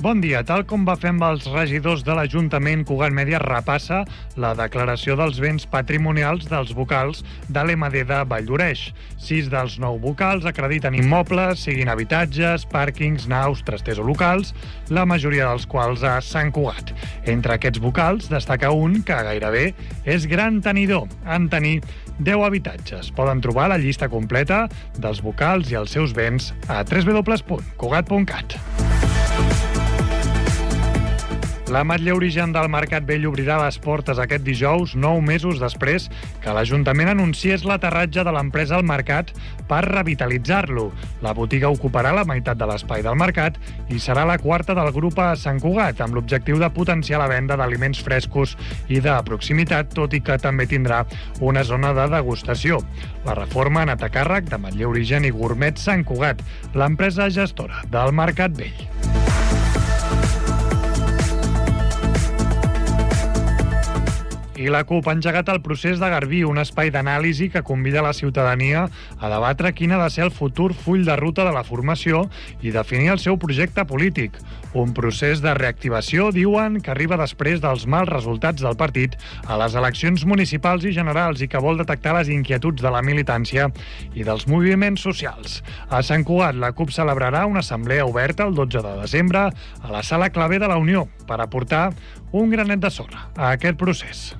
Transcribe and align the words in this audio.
Bon 0.00 0.16
dia. 0.16 0.38
Tal 0.48 0.62
com 0.64 0.86
va 0.88 0.94
fer 0.96 1.10
amb 1.12 1.20
els 1.26 1.44
regidors 1.52 2.00
de 2.06 2.14
l'Ajuntament, 2.16 2.86
Cugat 2.88 3.12
Mèdia 3.12 3.36
repassa 3.42 3.98
la 4.40 4.54
declaració 4.56 5.12
dels 5.18 5.36
béns 5.44 5.66
patrimonials 5.68 6.46
dels 6.48 6.72
vocals 6.72 7.20
de 7.52 7.60
l'MD 7.60 8.06
de 8.08 8.22
Valldoreix. 8.30 8.86
Sis 9.20 9.50
dels 9.52 9.76
nou 9.82 9.98
vocals 10.00 10.48
acrediten 10.48 10.96
immobles, 10.96 11.66
siguin 11.66 11.92
habitatges, 11.92 12.64
pàrquings, 12.72 13.28
naus, 13.28 13.60
trasters 13.68 14.00
o 14.00 14.08
locals, 14.08 14.54
la 14.88 15.04
majoria 15.04 15.50
dels 15.50 15.68
quals 15.68 16.00
a 16.00 16.16
Sant 16.24 16.48
Cugat. 16.56 16.94
Entre 17.28 17.58
aquests 17.58 17.84
vocals 17.84 18.32
destaca 18.32 18.72
un 18.72 19.02
que 19.04 19.20
gairebé 19.28 19.74
és 20.08 20.24
gran 20.24 20.62
tenidor, 20.64 21.12
en 21.28 21.52
tenir 21.52 21.82
10 22.24 22.48
habitatges. 22.48 23.12
Poden 23.12 23.44
trobar 23.44 23.68
la 23.68 23.76
llista 23.76 24.08
completa 24.08 24.64
dels 24.96 25.20
vocals 25.20 25.68
i 25.68 25.76
els 25.76 25.92
seus 25.92 26.16
béns 26.16 26.54
a 26.72 26.80
www.cugat.cat. 26.88 28.56
L'Ametlla 31.70 32.16
Origen 32.16 32.50
del 32.50 32.66
Mercat 32.66 33.04
Vell 33.06 33.28
obrirà 33.28 33.54
les 33.60 33.76
portes 33.78 34.18
aquest 34.18 34.42
dijous, 34.42 34.96
nou 34.98 35.20
mesos 35.22 35.60
després 35.62 36.08
que 36.42 36.50
l'Ajuntament 36.50 37.12
anunciés 37.12 37.62
l'aterratge 37.62 38.24
de 38.26 38.32
l'empresa 38.34 38.74
al 38.74 38.82
mercat 38.82 39.30
per 39.70 39.84
revitalitzar-lo. 39.86 40.88
La 41.22 41.30
botiga 41.36 41.70
ocuparà 41.70 42.10
la 42.16 42.24
meitat 42.26 42.58
de 42.58 42.66
l'espai 42.66 43.04
del 43.06 43.14
mercat 43.14 43.60
i 43.86 44.00
serà 44.02 44.24
la 44.26 44.40
quarta 44.42 44.74
del 44.74 44.90
grup 44.96 45.22
a 45.22 45.28
Sant 45.38 45.62
Cugat, 45.62 46.02
amb 46.02 46.18
l'objectiu 46.18 46.58
de 46.58 46.72
potenciar 46.74 47.22
la 47.22 47.30
venda 47.30 47.54
d'aliments 47.54 48.02
frescos 48.02 48.56
i 48.90 48.98
de 48.98 49.14
proximitat, 49.30 49.94
tot 49.94 50.18
i 50.18 50.24
que 50.26 50.40
també 50.42 50.66
tindrà 50.66 51.04
una 51.38 51.62
zona 51.62 51.94
de 51.94 52.08
degustació. 52.10 52.82
La 53.28 53.38
reforma 53.38 53.84
ha 53.84 53.86
anat 53.92 54.02
a 54.02 54.10
càrrec 54.10 54.50
de 54.50 54.58
Matller 54.58 54.90
Origen 54.90 55.22
i 55.22 55.30
Gourmet 55.30 55.78
Sant 55.78 56.02
Cugat, 56.02 56.42
l'empresa 56.74 57.30
gestora 57.30 57.86
del 57.94 58.10
Mercat 58.10 58.58
Vell. 58.58 58.88
I 64.60 64.68
la 64.68 64.82
CUP 64.84 65.06
ha 65.08 65.14
engegat 65.16 65.48
el 65.48 65.62
procés 65.64 66.02
de 66.02 66.08
Garbí, 66.12 66.42
un 66.44 66.60
espai 66.60 66.90
d'anàlisi 66.92 67.46
que 67.48 67.62
convida 67.64 68.02
la 68.04 68.12
ciutadania 68.12 68.82
a 69.16 69.30
debatre 69.32 69.72
quin 69.72 69.94
ha 69.96 70.00
de 70.02 70.10
ser 70.12 70.26
el 70.26 70.34
futur 70.36 70.74
full 70.76 71.06
de 71.06 71.16
ruta 71.16 71.46
de 71.48 71.54
la 71.56 71.64
formació 71.64 72.26
i 72.60 72.74
definir 72.74 73.08
el 73.14 73.22
seu 73.22 73.38
projecte 73.40 73.86
polític. 73.88 74.36
Un 74.78 74.92
procés 74.94 75.40
de 75.42 75.50
reactivació, 75.56 76.28
diuen, 76.34 76.78
que 76.84 76.92
arriba 76.92 77.18
després 77.18 77.58
dels 77.62 77.86
mals 77.90 78.10
resultats 78.12 78.62
del 78.62 78.78
partit 78.78 79.16
a 79.46 79.58
les 79.58 79.74
eleccions 79.74 80.22
municipals 80.28 80.86
i 80.86 80.94
generals 80.94 81.42
i 81.42 81.48
que 81.50 81.62
vol 81.62 81.80
detectar 81.80 82.14
les 82.14 82.30
inquietuds 82.30 82.82
de 82.82 82.92
la 82.94 83.02
militància 83.02 83.66
i 84.14 84.26
dels 84.26 84.46
moviments 84.46 85.02
socials. 85.02 85.60
A 85.90 86.04
Sant 86.06 86.22
Cugat, 86.24 86.54
la 86.54 86.70
CUP 86.70 86.94
celebrarà 86.94 87.46
una 87.50 87.64
assemblea 87.66 88.06
oberta 88.06 88.46
el 88.46 88.54
12 88.54 88.84
de 88.86 88.96
desembre 89.02 89.48
a 89.50 89.90
la 89.90 90.04
Sala 90.06 90.30
Clavé 90.30 90.62
de 90.62 90.70
la 90.70 90.78
Unió 90.78 91.08
per 91.26 91.40
aportar 91.40 91.90
un 92.30 92.50
granet 92.54 92.78
de 92.78 92.94
sorra 92.94 93.26
a 93.34 93.56
aquest 93.56 93.78
procés. 93.80 94.30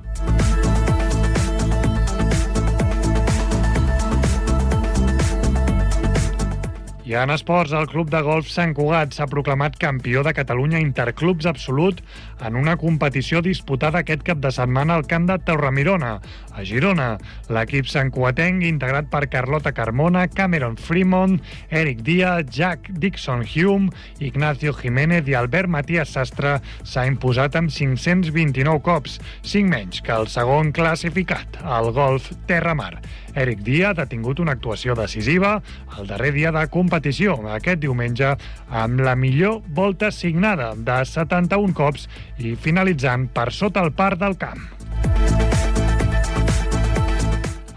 I 7.11 7.16
en 7.19 7.33
esports, 7.34 7.72
el 7.75 7.89
Club 7.91 8.06
de 8.12 8.20
Golf 8.22 8.47
Sant 8.47 8.70
Cugat 8.70 9.16
s'ha 9.16 9.27
proclamat 9.27 9.75
campió 9.83 10.20
de 10.22 10.30
Catalunya 10.30 10.78
Interclubs 10.78 11.48
Absolut 11.50 11.98
en 12.47 12.55
una 12.55 12.77
competició 12.78 13.41
disputada 13.42 14.05
aquest 14.05 14.22
cap 14.28 14.39
de 14.39 14.53
setmana 14.55 14.94
al 14.94 15.08
camp 15.11 15.27
de 15.27 15.34
Torremirona, 15.42 16.12
a 16.55 16.62
Girona. 16.62 17.08
L'equip 17.50 17.88
santcuatenc, 17.91 18.62
integrat 18.69 19.08
per 19.11 19.25
Carlota 19.33 19.72
Carmona, 19.75 20.28
Cameron 20.31 20.77
Fremont, 20.78 21.34
Eric 21.83 22.05
Díaz, 22.06 22.44
Jack 22.55 22.92
Dixon 23.03 23.42
Hume, 23.42 23.91
Ignacio 24.20 24.70
Jiménez 24.78 25.27
i 25.27 25.34
Albert 25.34 25.66
Matías 25.66 26.14
Sastre, 26.14 26.61
s'ha 26.84 27.08
imposat 27.11 27.58
amb 27.58 27.75
529 27.75 28.84
cops, 28.87 29.19
5 29.43 29.66
menys 29.75 29.99
que 30.06 30.15
el 30.15 30.31
segon 30.31 30.70
classificat, 30.70 31.59
el 31.81 31.91
golf 31.91 32.31
Terramar. 32.47 33.00
Eric 33.35 33.63
Díaz 33.67 33.99
ha 33.99 34.09
tingut 34.11 34.41
una 34.41 34.57
actuació 34.57 34.97
decisiva 34.99 35.61
el 35.99 36.11
darrer 36.11 36.33
dia 36.35 36.53
de 36.55 36.67
competició, 36.73 37.39
aquest 37.55 37.83
diumenge, 37.85 38.35
amb 38.71 39.05
la 39.07 39.15
millor 39.17 39.61
volta 39.77 40.11
signada 40.11 40.73
de 40.75 41.01
71 41.05 41.77
cops 41.77 42.09
i 42.39 42.57
finalitzant 42.57 43.29
per 43.35 43.51
sota 43.53 43.85
el 43.87 43.93
par 43.93 44.17
del 44.19 44.39
camp. 44.41 44.80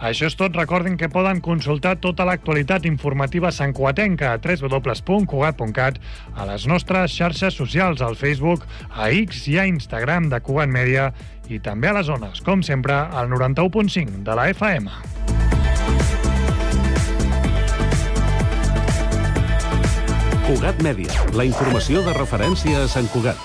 Això 0.04 0.28
és 0.28 0.36
tot. 0.36 0.56
Recordin 0.60 0.98
que 1.00 1.08
poden 1.12 1.40
consultar 1.44 1.96
tota 2.04 2.26
l'actualitat 2.28 2.84
informativa 2.90 3.54
santcuatenca 3.56 4.34
a 4.34 4.40
www.cugat.cat, 4.44 6.02
a 6.36 6.48
les 6.50 6.68
nostres 6.68 7.16
xarxes 7.16 7.56
socials, 7.56 8.04
al 8.04 8.20
Facebook, 8.20 8.68
a 8.92 9.10
X 9.24 9.48
i 9.54 9.58
a 9.60 9.68
Instagram 9.70 10.28
de 10.34 10.42
Cugat 10.44 10.72
Mèdia 10.74 11.14
i 11.48 11.60
també 11.64 11.90
a 11.90 11.96
les 11.96 12.08
zones, 12.12 12.44
com 12.44 12.64
sempre, 12.64 12.94
al 12.94 13.32
91.5 13.32 14.24
de 14.28 14.36
la 14.36 14.50
FM. 14.52 14.92
Cugat 20.44 20.84
Mèdia, 20.84 21.32
la 21.32 21.48
informació 21.48 22.04
de 22.04 22.20
referència 22.20 22.84
a 22.84 22.92
Sant 22.92 23.08
Cugat. 23.16 23.40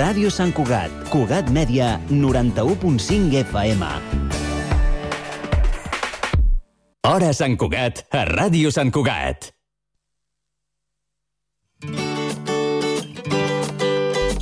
Ràdio 0.00 0.30
Sant 0.32 0.48
Cugat, 0.56 0.92
Cugat 1.12 1.50
Mèdia, 1.52 1.98
91.5 2.08 3.34
FM. 3.42 3.88
Hora 7.04 7.32
Sant 7.36 7.58
Cugat, 7.60 8.00
a 8.08 8.22
Ràdio 8.30 8.72
Sant 8.72 8.88
Cugat. 8.96 9.50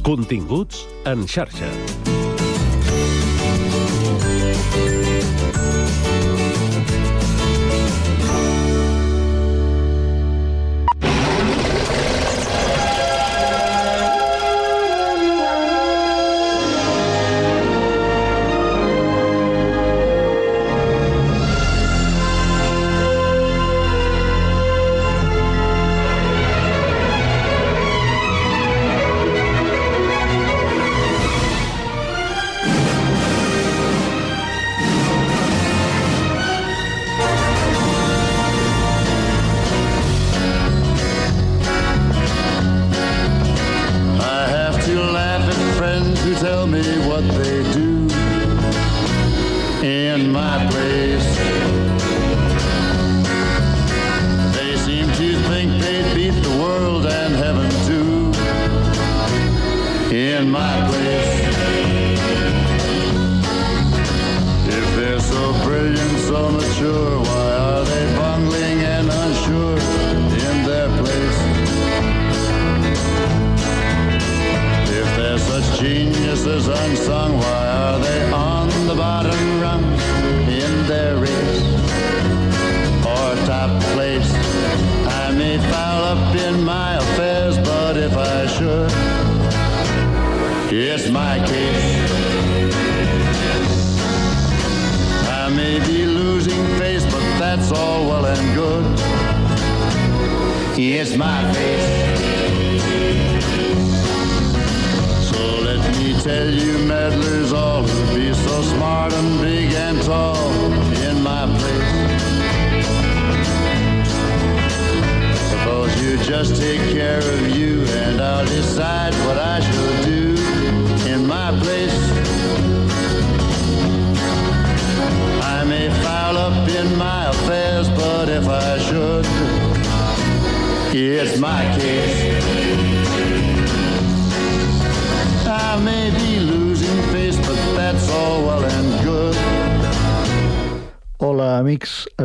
Continguts 0.06 0.86
en 1.10 1.26
xarxa. 1.26 2.17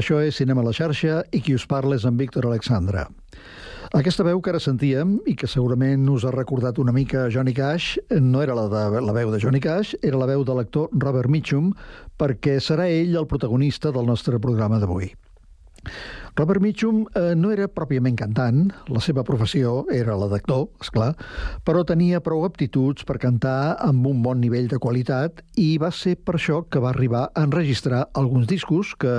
Això 0.03 0.17
és 0.19 0.35
Cinema 0.35 0.59
a 0.59 0.65
la 0.67 0.73
xarxa 0.75 1.21
i 1.31 1.39
qui 1.39 1.53
us 1.55 1.63
parla 1.63 1.95
és 1.95 2.03
en 2.03 2.17
Víctor 2.19 2.44
Alexandra. 2.50 3.05
Aquesta 3.95 4.25
veu 4.27 4.41
que 4.44 4.51
ara 4.51 4.59
sentíem 4.59 5.13
i 5.31 5.35
que 5.39 5.47
segurament 5.47 6.09
us 6.11 6.25
ha 6.27 6.33
recordat 6.33 6.81
una 6.83 6.91
mica 6.91 7.29
Johnny 7.31 7.53
Cash 7.55 8.01
no 8.19 8.41
era 8.44 8.57
la, 8.57 8.65
de, 8.67 9.00
la 9.00 9.15
veu 9.15 9.31
de 9.31 9.39
Johnny 9.39 9.61
Cash, 9.63 9.94
era 10.03 10.19
la 10.19 10.27
veu 10.27 10.44
de 10.44 10.57
l'actor 10.57 10.91
Robert 10.91 11.31
Mitchum 11.31 11.71
perquè 12.19 12.57
serà 12.59 12.89
ell 12.91 13.15
el 13.15 13.29
protagonista 13.31 13.94
del 13.95 14.09
nostre 14.11 14.44
programa 14.44 14.81
d'avui. 14.83 15.13
Robert 16.35 16.62
Mitchum 16.62 17.03
eh, 17.13 17.35
no 17.38 17.51
era 17.53 17.68
pròpiament 17.69 18.15
cantant, 18.18 18.63
la 18.89 19.01
seva 19.06 19.21
professió 19.27 19.83
era 19.94 20.15
la 20.18 20.25
d'actor, 20.31 20.63
és 20.81 20.89
clar, 20.89 21.12
però 21.62 21.83
tenia 21.85 22.24
prou 22.25 22.41
aptituds 22.47 23.06
per 23.06 23.19
cantar 23.21 23.75
amb 23.85 24.07
un 24.09 24.24
bon 24.25 24.41
nivell 24.41 24.65
de 24.71 24.80
qualitat 24.81 25.44
i 25.62 25.75
va 25.77 25.91
ser 25.94 26.15
per 26.18 26.39
això 26.39 26.63
que 26.65 26.81
va 26.81 26.89
arribar 26.89 27.27
a 27.30 27.45
enregistrar 27.45 28.07
alguns 28.18 28.50
discos 28.50 28.95
que, 28.97 29.13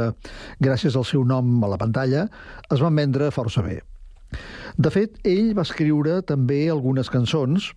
gràcies 0.59 0.99
al 0.99 1.07
seu 1.07 1.23
nom 1.23 1.63
a 1.63 1.71
la 1.71 1.79
pantalla, 1.79 2.27
es 2.67 2.83
van 2.83 2.99
vendre 2.99 3.31
força 3.31 3.63
bé. 3.63 3.79
De 4.75 4.91
fet, 4.91 5.21
ell 5.23 5.55
va 5.55 5.63
escriure 5.63 6.19
també 6.27 6.65
algunes 6.67 7.13
cançons 7.15 7.71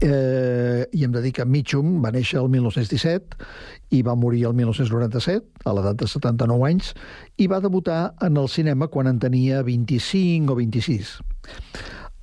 eh, 0.00 0.86
i 0.92 1.04
hem 1.04 1.12
de 1.12 1.22
dir 1.22 1.32
que 1.36 1.46
Mitchum 1.46 2.00
va 2.04 2.12
néixer 2.14 2.40
el 2.40 2.48
1917 2.52 3.38
i 3.96 4.02
va 4.06 4.16
morir 4.16 4.46
el 4.48 4.56
1997, 4.58 5.64
a 5.66 5.74
l'edat 5.76 6.00
de 6.00 6.08
79 6.08 6.68
anys, 6.68 6.92
i 7.38 7.48
va 7.50 7.60
debutar 7.60 8.14
en 8.22 8.38
el 8.40 8.48
cinema 8.48 8.88
quan 8.88 9.10
en 9.10 9.18
tenia 9.22 9.62
25 9.66 10.52
o 10.52 10.58
26. 10.58 11.16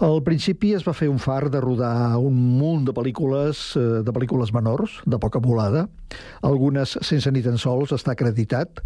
Al 0.06 0.20
principi 0.22 0.76
es 0.78 0.84
va 0.86 0.94
fer 0.94 1.08
un 1.10 1.18
far 1.18 1.50
de 1.50 1.58
rodar 1.58 2.20
un 2.22 2.36
munt 2.60 2.84
de 2.86 2.94
pel·lícules, 2.94 3.72
eh, 3.80 4.04
de 4.06 4.14
pel·lícules 4.14 4.54
menors, 4.54 5.00
de 5.06 5.18
poca 5.18 5.42
volada, 5.42 5.88
algunes 6.46 7.00
sense 7.02 7.32
ni 7.34 7.42
tan 7.42 7.58
sols 7.58 7.96
estar 7.96 8.14
acreditat, 8.14 8.84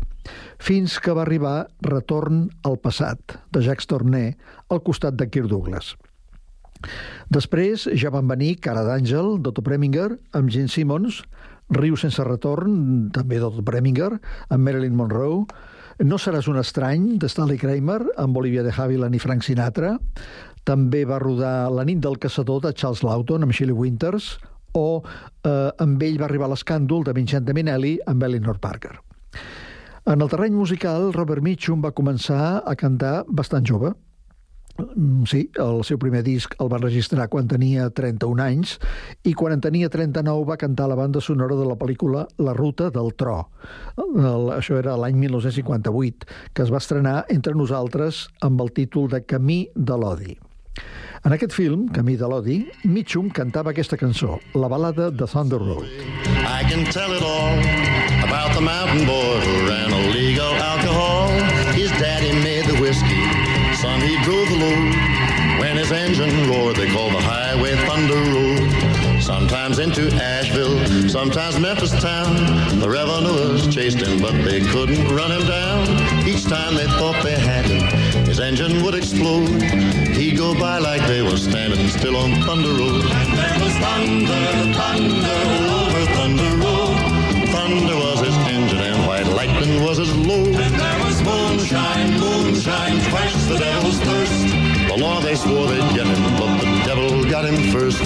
fins 0.57 0.99
que 1.03 1.11
va 1.11 1.25
arribar 1.25 1.67
Retorn 1.83 2.47
al 2.63 2.79
passat, 2.79 3.35
de 3.51 3.65
Jacques 3.65 3.91
Tourneur, 3.91 4.37
al 4.69 4.81
costat 4.87 5.19
de 5.19 5.27
Kirk 5.27 5.51
Douglas. 5.51 5.97
Després 7.31 7.87
ja 7.97 8.11
van 8.13 8.29
venir 8.29 8.57
Cara 8.63 8.83
d'Àngel, 8.87 9.37
d'Otto 9.43 9.63
Preminger, 9.65 10.09
amb 10.37 10.51
Gene 10.53 10.71
Simmons, 10.71 11.21
Riu 11.71 11.95
sense 11.95 12.23
retorn, 12.27 13.09
també 13.15 13.37
d'Otto 13.39 13.63
Preminger, 13.63 14.11
amb 14.49 14.65
Marilyn 14.65 14.97
Monroe, 14.97 15.45
No 16.01 16.17
seràs 16.17 16.47
un 16.49 16.57
estrany, 16.57 17.19
de 17.21 17.27
Stanley 17.29 17.59
Kramer, 17.61 17.99
amb 18.17 18.37
Olivia 18.39 18.63
de 18.65 18.71
Havilland 18.73 19.13
i 19.13 19.19
Frank 19.21 19.43
Sinatra, 19.45 19.91
també 20.65 21.03
va 21.05 21.19
rodar 21.21 21.69
La 21.69 21.85
nit 21.85 22.01
del 22.01 22.17
caçador 22.17 22.61
de 22.63 22.71
Charles 22.73 23.03
Lawton 23.05 23.45
amb 23.45 23.53
Shirley 23.53 23.77
Winters 23.77 24.37
o 24.77 25.01
eh, 25.03 25.69
amb 25.83 26.01
ell 26.01 26.19
va 26.21 26.25
arribar 26.25 26.49
l'escàndol 26.51 27.05
de 27.05 27.13
Vincente 27.13 27.53
Minelli 27.53 27.97
amb 28.07 28.23
Eleanor 28.23 28.59
Parker. 28.63 28.95
En 30.09 30.21
el 30.21 30.29
terreny 30.29 30.55
musical, 30.57 31.11
Robert 31.13 31.43
Mitchum 31.45 31.83
va 31.85 31.93
començar 31.93 32.63
a 32.65 32.75
cantar 32.75 33.21
bastant 33.27 33.67
jove. 33.67 33.93
Mm, 34.77 35.25
Sí, 35.29 35.49
el 35.61 35.83
seu 35.85 35.99
primer 36.01 36.23
disc 36.25 36.55
el 36.63 36.69
va 36.71 36.79
registrar 36.81 37.27
quan 37.29 37.47
tenia 37.51 37.89
31 37.93 38.41
anys 38.43 38.77
i 39.27 39.33
quan 39.37 39.53
en 39.53 39.61
tenia 39.61 39.89
39 39.93 40.45
va 40.49 40.57
cantar 40.57 40.87
la 40.89 40.95
banda 40.97 41.21
sonora 41.21 41.55
de 41.59 41.65
la 41.67 41.75
pel·lícula 41.77 42.25
La 42.39 42.53
ruta 42.57 42.89
del 42.89 43.13
tro. 43.15 43.49
El, 43.97 44.49
això 44.55 44.79
era 44.79 44.95
l'any 44.97 45.19
1958, 45.21 46.25
que 46.53 46.63
es 46.65 46.71
va 46.73 46.81
estrenar 46.81 47.25
entre 47.29 47.53
nosaltres 47.53 48.25
amb 48.41 48.61
el 48.65 48.71
títol 48.73 49.09
de 49.11 49.21
Camí 49.25 49.67
de 49.75 49.97
l'odi. 49.97 50.37
En 51.23 51.35
aquest 51.35 51.53
film, 51.53 51.85
Camí 51.93 52.15
de 52.17 52.25
l'odi, 52.25 52.55
Mitchum 52.89 53.27
cantava 53.29 53.69
aquesta 53.75 53.97
cançó, 53.99 54.39
la 54.55 54.67
balada 54.71 55.11
de 55.11 55.27
Thunder 55.29 55.59
Road. 55.61 55.85
I 56.41 56.63
can 56.65 56.85
tell 56.89 57.13
it 57.13 57.21
all 57.21 57.59
about 58.25 58.55
the 58.55 58.61
mountain 58.65 59.05
boy 59.05 59.37
who 59.45 59.67
ran 59.69 59.93
illegal 60.07 60.55
alcohol. 60.57 61.29
His 61.77 61.91
daddy 62.01 62.33
made 62.41 62.65
the 62.65 62.81
whiskey, 62.81 63.20
he 63.99 64.15
drove 64.23 64.47
the 64.47 64.57
load. 64.57 65.59
When 65.59 65.75
his 65.75 65.91
engine 65.91 66.49
roared, 66.49 66.75
they 66.75 66.89
called 66.91 67.13
the 67.13 67.21
highway 67.21 67.75
Thunder 67.87 68.21
Road. 68.31 69.21
Sometimes 69.21 69.79
into 69.79 70.09
Asheville, 70.15 71.09
sometimes 71.09 71.59
Memphis 71.59 71.91
town. 72.01 72.35
The 72.79 72.89
revenuers 72.89 73.67
chased 73.73 73.99
him, 73.99 74.19
but 74.21 74.33
they 74.43 74.61
couldn't 74.61 75.07
run 75.15 75.31
him 75.31 75.45
down. 75.47 75.87
Each 76.27 76.43
time 76.45 76.75
they 76.75 76.87
thought 76.97 77.21
they 77.23 77.37
had 77.37 77.65
him, 77.65 78.25
his 78.25 78.39
engine 78.39 78.83
would 78.83 78.95
explode. 78.95 79.61
He'd 80.15 80.37
go 80.37 80.53
by 80.53 80.77
like 80.79 81.05
they 81.07 81.21
were 81.21 81.37
standing 81.37 81.87
still 81.89 82.15
on 82.17 82.41
Thunder 82.41 82.73
Road. 82.73 83.03
And 83.05 83.37
there 83.37 83.59
was 83.59 83.73
thunder, 83.83 84.73
thunder 84.73 85.37
over 85.81 86.05
Thunder 86.17 86.51
Road. 86.63 87.11
Thunder 87.49 87.95
was 87.95 88.19
his 88.21 88.37
engine 88.47 88.79
and 88.79 89.07
white 89.07 89.27
lightning 89.27 89.83
was 89.83 89.97
his 89.97 90.15
load. 90.15 91.00
Moonshine, 91.23 92.19
moonshine, 92.19 92.99
quench 93.09 93.33
the 93.47 93.57
devil's 93.59 93.99
thirst. 93.99 94.47
The 94.87 94.97
law 94.97 95.19
they 95.21 95.35
swore 95.35 95.67
they'd 95.67 95.95
get 95.95 96.07
him, 96.07 96.23
but 96.37 96.57
the 96.59 96.83
devil 96.85 97.23
got 97.29 97.45
him 97.45 97.71
first. 97.71 98.01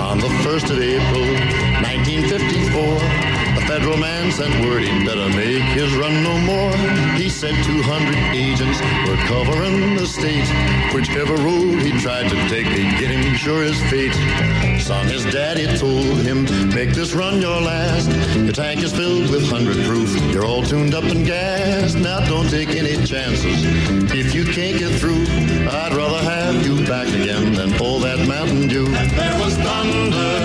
On 0.00 0.18
the 0.18 0.28
1st 0.44 0.70
of 0.70 0.78
April, 0.80 1.26
1954, 1.82 3.51
federal 3.78 3.96
man 3.96 4.30
sent 4.30 4.54
word 4.66 4.82
he'd 4.82 5.06
better 5.06 5.30
make 5.30 5.62
his 5.72 5.96
run 5.96 6.22
no 6.22 6.36
more. 6.40 6.76
He 7.16 7.30
said 7.30 7.54
200 7.64 8.14
agents 8.36 8.78
were 9.08 9.16
covering 9.32 9.96
the 9.96 10.06
state. 10.06 10.46
Whichever 10.92 11.36
road 11.36 11.80
he 11.80 11.90
tried 11.98 12.28
to 12.28 12.36
take, 12.50 12.66
they'd 12.66 12.98
get 13.00 13.10
him 13.10 13.34
sure 13.34 13.62
as 13.62 13.80
fate. 13.90 14.12
Son, 14.78 15.06
his 15.06 15.24
daddy 15.24 15.66
told 15.78 16.18
him, 16.28 16.44
make 16.74 16.90
this 16.90 17.14
run 17.14 17.40
your 17.40 17.62
last. 17.62 18.10
Your 18.36 18.52
tank 18.52 18.82
is 18.82 18.92
filled 18.92 19.30
with 19.30 19.50
100 19.50 19.86
proof. 19.86 20.10
You're 20.34 20.44
all 20.44 20.62
tuned 20.62 20.94
up 20.94 21.04
and 21.04 21.24
gassed. 21.24 21.96
Now 21.96 22.20
don't 22.26 22.50
take 22.50 22.68
any 22.76 23.02
chances. 23.06 23.56
If 24.12 24.34
you 24.34 24.44
can't 24.44 24.78
get 24.78 24.92
through, 25.00 25.24
I'd 25.80 25.94
rather 25.94 26.22
have 26.28 26.66
you 26.66 26.84
back 26.84 27.08
again 27.08 27.54
than 27.54 27.80
all 27.80 28.00
that 28.00 28.18
Mountain 28.28 28.68
Dew. 28.68 28.86
And 28.86 29.10
there 29.12 29.38
was 29.42 29.56
thunder 29.56 30.41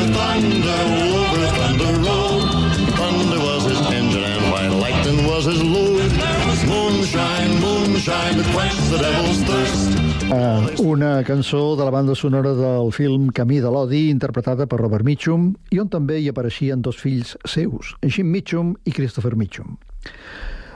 Uh, 10.31 10.71
una 10.79 11.23
cançó 11.27 11.75
de 11.75 11.83
la 11.83 11.91
banda 11.91 12.15
sonora 12.15 12.53
del 12.55 12.93
film 12.95 13.27
Camí 13.35 13.59
de 13.59 13.67
l'Odi, 13.67 14.05
interpretada 14.07 14.63
per 14.63 14.79
Robert 14.79 15.03
Mitchum, 15.03 15.49
i 15.75 15.81
on 15.83 15.89
també 15.91 16.21
hi 16.21 16.29
apareixien 16.31 16.79
dos 16.79 17.01
fills 17.03 17.35
seus, 17.43 17.97
Jim 18.07 18.31
Mitchum 18.31 18.77
i 18.87 18.95
Christopher 18.95 19.35
Mitchum. 19.35 19.75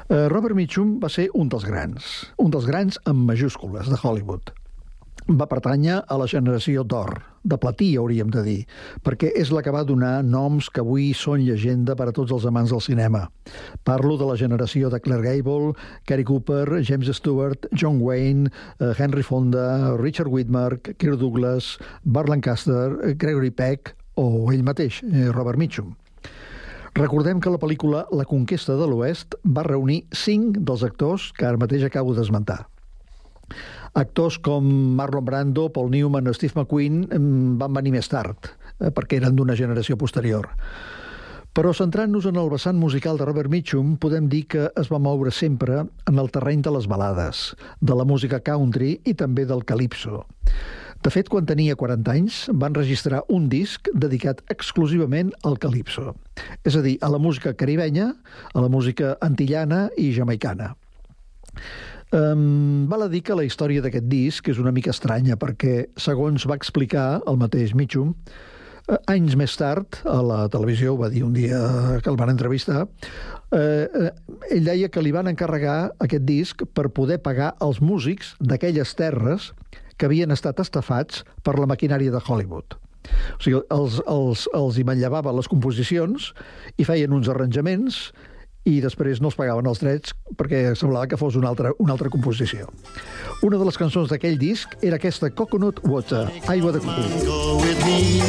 Uh, 0.10 0.28
Robert 0.28 0.60
Mitchum 0.60 0.98
va 1.00 1.08
ser 1.08 1.30
un 1.32 1.48
dels 1.48 1.64
grans, 1.64 2.12
un 2.36 2.52
dels 2.52 2.68
grans 2.68 3.00
amb 3.08 3.24
majúscules 3.32 3.88
de 3.88 4.02
Hollywood. 4.04 4.52
Va 5.32 5.46
pertànyer 5.48 6.02
a 6.12 6.16
la 6.20 6.26
generació 6.28 6.82
d'or, 6.84 7.14
de 7.48 7.56
platí 7.56 7.94
hauríem 7.96 8.28
de 8.34 8.42
dir, 8.44 8.56
perquè 9.06 9.30
és 9.40 9.52
la 9.56 9.62
que 9.64 9.72
va 9.72 9.86
donar 9.88 10.26
noms 10.28 10.68
que 10.68 10.82
avui 10.84 11.14
són 11.16 11.46
llegenda 11.46 11.96
per 11.96 12.10
a 12.10 12.14
tots 12.18 12.34
els 12.36 12.44
amants 12.50 12.74
del 12.74 12.84
cinema. 12.84 13.22
Parlo 13.88 14.18
de 14.20 14.28
la 14.28 14.36
generació 14.36 14.90
de 14.92 15.00
Claire 15.00 15.24
Gable, 15.24 15.72
Cary 16.10 16.26
Cooper, 16.28 16.82
James 16.84 17.08
Stewart, 17.16 17.70
John 17.72 18.02
Wayne, 18.04 18.52
eh, 18.80 18.92
Henry 18.98 19.24
Fonda, 19.24 19.96
Richard 20.02 20.28
Widmark, 20.28 20.98
Kirk 20.98 21.20
Douglas, 21.22 21.78
Burt 22.04 22.28
Lancaster, 22.28 23.00
eh, 23.04 23.16
Gregory 23.16 23.52
Peck 23.52 23.96
o 24.16 24.52
ell 24.52 24.64
mateix, 24.64 25.02
eh, 25.04 25.32
Robert 25.32 25.58
Mitchum. 25.58 25.96
Recordem 26.94 27.40
que 27.40 27.50
la 27.50 27.58
pel·lícula 27.58 28.04
La 28.12 28.26
conquesta 28.26 28.76
de 28.76 28.86
l'Oest 28.86 29.40
va 29.48 29.64
reunir 29.64 30.04
cinc 30.12 30.60
dels 30.60 30.84
actors 30.84 31.32
que 31.38 31.48
ara 31.48 31.58
mateix 31.58 31.88
acabo 31.88 32.14
d'esmentar. 32.14 32.66
Actors 33.94 34.38
com 34.40 34.64
Marlon 34.96 35.26
Brando, 35.26 35.68
Paul 35.74 35.92
Newman 35.92 36.30
o 36.32 36.34
Steve 36.34 36.56
McQueen 36.56 37.04
van 37.60 37.74
venir 37.76 37.92
més 37.92 38.08
tard, 38.08 38.54
eh, 38.80 38.88
perquè 38.88 39.20
eren 39.20 39.36
d'una 39.36 39.58
generació 39.60 39.98
posterior. 40.00 40.48
Però 41.52 41.74
centrant-nos 41.76 42.30
en 42.30 42.38
el 42.40 42.48
vessant 42.48 42.78
musical 42.80 43.18
de 43.20 43.26
Robert 43.28 43.52
Mitchum, 43.52 43.98
podem 44.00 44.30
dir 44.32 44.46
que 44.48 44.70
es 44.80 44.88
va 44.88 45.02
moure 45.04 45.34
sempre 45.36 45.82
en 46.08 46.22
el 46.22 46.32
terreny 46.32 46.62
de 46.64 46.72
les 46.72 46.88
balades, 46.88 47.50
de 47.82 47.98
la 48.00 48.06
música 48.08 48.40
country 48.40 49.02
i 49.04 49.14
també 49.20 49.44
del 49.46 49.66
calipso. 49.68 50.24
De 51.04 51.10
fet, 51.12 51.28
quan 51.28 51.48
tenia 51.50 51.76
40 51.76 52.14
anys, 52.14 52.40
van 52.54 52.78
registrar 52.78 53.24
un 53.28 53.50
disc 53.50 53.90
dedicat 53.92 54.40
exclusivament 54.54 55.34
al 55.44 55.58
calipso, 55.60 56.14
és 56.64 56.78
a 56.78 56.84
dir, 56.86 56.96
a 57.02 57.10
la 57.12 57.20
música 57.20 57.52
caribenya, 57.58 58.14
a 58.54 58.62
la 58.62 58.70
música 58.70 59.18
antillana 59.20 59.90
i 59.98 60.14
jamaicana. 60.16 60.76
Um, 62.12 62.88
val 62.92 63.06
a 63.06 63.08
dir 63.08 63.22
que 63.24 63.36
la 63.38 63.46
història 63.48 63.80
d'aquest 63.80 64.08
disc 64.12 64.48
és 64.52 64.58
una 64.60 64.74
mica 64.76 64.92
estranya 64.92 65.38
perquè, 65.40 65.86
segons 65.96 66.44
va 66.44 66.58
explicar 66.60 67.22
el 67.24 67.38
mateix 67.40 67.72
Mitchum, 67.72 68.12
eh, 68.92 68.98
anys 69.14 69.38
més 69.40 69.56
tard, 69.56 70.02
a 70.04 70.18
la 70.20 70.42
televisió, 70.52 70.98
va 71.00 71.08
dir 71.14 71.24
un 71.24 71.32
dia 71.38 71.62
que 72.04 72.12
el 72.12 72.20
van 72.20 72.34
entrevistar, 72.34 72.84
eh, 73.56 73.88
eh, 73.88 74.12
ell 74.52 74.68
deia 74.68 74.90
que 74.92 75.04
li 75.04 75.14
van 75.16 75.32
encarregar 75.32 75.94
aquest 76.04 76.28
disc 76.28 76.66
per 76.76 76.90
poder 76.92 77.22
pagar 77.24 77.54
els 77.64 77.80
músics 77.80 78.36
d'aquelles 78.42 78.92
terres 79.00 79.54
que 79.96 80.10
havien 80.10 80.36
estat 80.36 80.60
estafats 80.60 81.24
per 81.44 81.56
la 81.60 81.70
maquinària 81.70 82.12
de 82.12 82.20
Hollywood. 82.20 82.76
O 83.38 83.40
sigui, 83.40 83.62
els, 83.72 84.02
els, 84.04 84.50
els 84.52 84.78
hi 84.78 84.84
manllevava 84.84 85.32
les 85.32 85.48
composicions 85.48 86.34
i 86.76 86.84
feien 86.84 87.16
uns 87.16 87.32
arranjaments 87.32 88.12
i 88.70 88.80
després 88.84 89.20
no 89.22 89.32
els 89.32 89.38
pagaven 89.40 89.66
els 89.68 89.80
drets 89.82 90.14
perquè 90.38 90.76
semblava 90.78 91.08
que 91.10 91.18
fos 91.18 91.36
una 91.40 91.50
altra, 91.50 91.72
una 91.82 91.94
altra 91.96 92.10
composició. 92.14 92.68
Una 93.42 93.58
de 93.58 93.66
les 93.66 93.78
cançons 93.78 94.10
d'aquell 94.12 94.38
disc 94.38 94.76
era 94.86 95.00
aquesta 95.02 95.32
Coconut 95.34 95.80
Water, 95.90 96.28
aigua 96.48 96.72
de 96.76 96.80
coco. 96.80 97.08
Go 97.26 97.58
with 97.64 97.82
me 97.86 98.22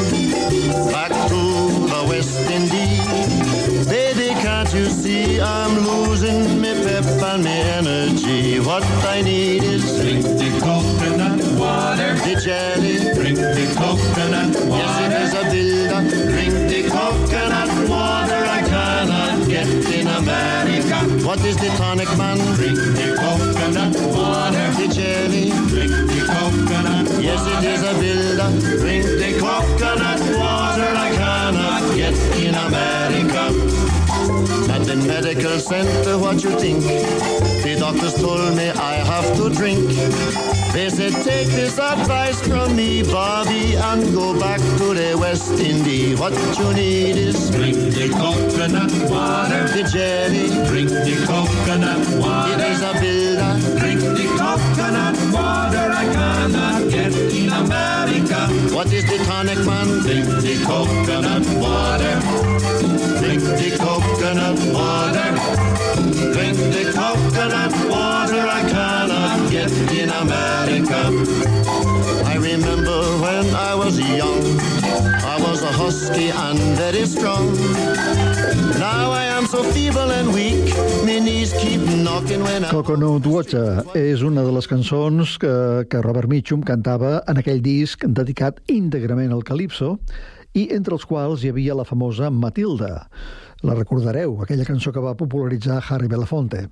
back 0.91 1.13
to 1.29 1.41
the 1.93 2.01
West 2.09 2.39
Indies. 2.51 3.87
Baby, 3.93 4.29
can't 4.41 4.73
you 4.73 4.87
see 4.89 5.39
I'm 5.41 5.77
losing 5.85 6.61
me 6.63 6.73
pep 6.85 7.05
and 7.29 7.45
me 7.45 7.57
energy? 7.77 8.59
What 8.61 8.85
I 9.05 9.21
need 9.23 9.63
is 9.65 9.85
Drink 10.01 10.23
the 10.25 10.49
coconut 10.65 11.41
water. 11.61 12.15
the 12.25 12.35
jelly. 12.41 13.13
Drink 13.15 13.37
the 13.37 13.67
coconut 13.77 14.55
Yes, 14.55 14.65
it 14.65 14.71
water. 14.71 15.25
is 15.25 15.32
America. 20.43 21.27
What 21.27 21.41
is 21.45 21.57
the 21.57 21.69
tonic, 21.79 22.11
man? 22.19 22.39
Drink 22.57 22.77
the 22.77 23.17
coconut 23.21 23.95
water. 24.15 24.67
The 24.79 24.89
jelly. 24.89 25.51
Drink 25.71 25.93
the 26.11 26.21
coconut 26.27 27.09
water. 27.09 27.23
Yes, 27.23 27.43
it 27.55 27.65
is 27.73 27.83
a 27.83 27.95
builder. 28.01 28.51
Drink 28.83 29.05
the 29.23 29.31
coconut 29.39 30.21
water 30.37 30.91
I 31.07 31.11
medical 35.07 35.59
center, 35.59 36.19
what 36.19 36.43
you 36.43 36.51
think? 36.59 36.83
The 37.63 37.77
doctors 37.79 38.15
told 38.15 38.57
me 38.57 38.71
I 38.71 38.95
have 38.95 39.37
to 39.37 39.51
drink. 39.51 39.89
They 40.73 40.89
said, 40.89 41.13
take 41.25 41.49
this 41.49 41.79
advice 41.79 42.41
from 42.47 42.75
me, 42.77 43.03
Bobby, 43.03 43.75
and 43.77 44.03
go 44.15 44.39
back 44.39 44.59
to 44.79 44.95
the 44.95 45.17
West 45.19 45.53
Indies. 45.61 46.19
What 46.19 46.33
you 46.59 46.73
need 46.75 47.17
is 47.17 47.51
Drink 47.51 47.77
the 47.77 48.09
coconut 48.11 48.93
water. 49.11 49.69
the 49.69 49.85
jelly. 49.93 50.49
Drink 50.69 50.89
the 50.91 51.25
coconut 51.27 52.07
water. 52.21 52.63
is 52.65 52.83
a 52.83 52.93
builder. 53.01 53.79
Drink 53.79 54.01
the 54.01 54.27
coconut. 54.39 55.22
I 56.03 56.07
cannot 56.13 56.91
get 56.91 57.15
in 57.15 57.49
America. 57.49 58.41
What 58.75 58.93
is 58.93 59.05
the 59.09 59.19
tonic, 59.25 59.59
man? 59.65 59.87
Drink 60.03 60.27
the 60.43 60.55
coconut 60.67 61.47
water. 61.63 62.17
Drink 63.21 63.43
the 63.61 63.71
coconut 63.79 64.59
water. 64.75 65.31
Drink 66.35 66.57
the 66.75 66.91
coconut 66.93 67.73
water 67.89 68.43
I 68.59 68.63
cannot 68.75 69.49
get 69.49 69.71
in 70.01 70.11
America. 70.11 71.03
I 72.27 72.35
remember 72.35 72.99
when 73.23 73.55
I 73.55 73.77
was 73.77 74.01
young, 74.01 74.43
I 75.23 75.37
was 75.39 75.63
a 75.63 75.71
husky 75.71 76.31
and 76.31 76.59
very 76.77 77.07
strong. 77.07 77.47
Now 78.79 79.13
I 79.13 79.25
am 79.37 79.47
so 79.47 79.63
feeble 79.63 80.11
and 80.11 80.33
weak, 80.33 80.73
my 81.05 81.19
knees 81.19 81.53
keep 81.53 81.81
knocking 82.05 82.43
when 82.43 82.65
I... 82.65 82.71
Coconut 82.71 83.27
Water 83.27 83.83
és 83.99 84.23
una 84.23 84.45
de 84.47 84.53
les 84.55 84.69
cançons 84.71 85.37
que, 85.43 85.53
que 85.91 86.03
Robert 86.05 86.31
Mitchum 86.31 86.63
cantava 86.65 87.21
en 87.29 87.41
aquell 87.43 87.63
disc 87.65 88.05
dedicat 88.07 88.61
íntegrament 88.73 89.33
al 89.35 89.45
calipso 89.45 89.97
i 90.55 90.69
entre 90.77 90.97
els 90.97 91.07
quals 91.09 91.45
hi 91.45 91.53
havia 91.53 91.77
la 91.77 91.89
famosa 91.89 92.31
Matilda. 92.31 93.09
La 93.63 93.77
recordareu, 93.79 94.39
aquella 94.43 94.69
cançó 94.69 94.93
que 94.93 95.03
va 95.03 95.17
popularitzar 95.19 95.83
Harry 95.89 96.09
Belafonte. 96.11 96.69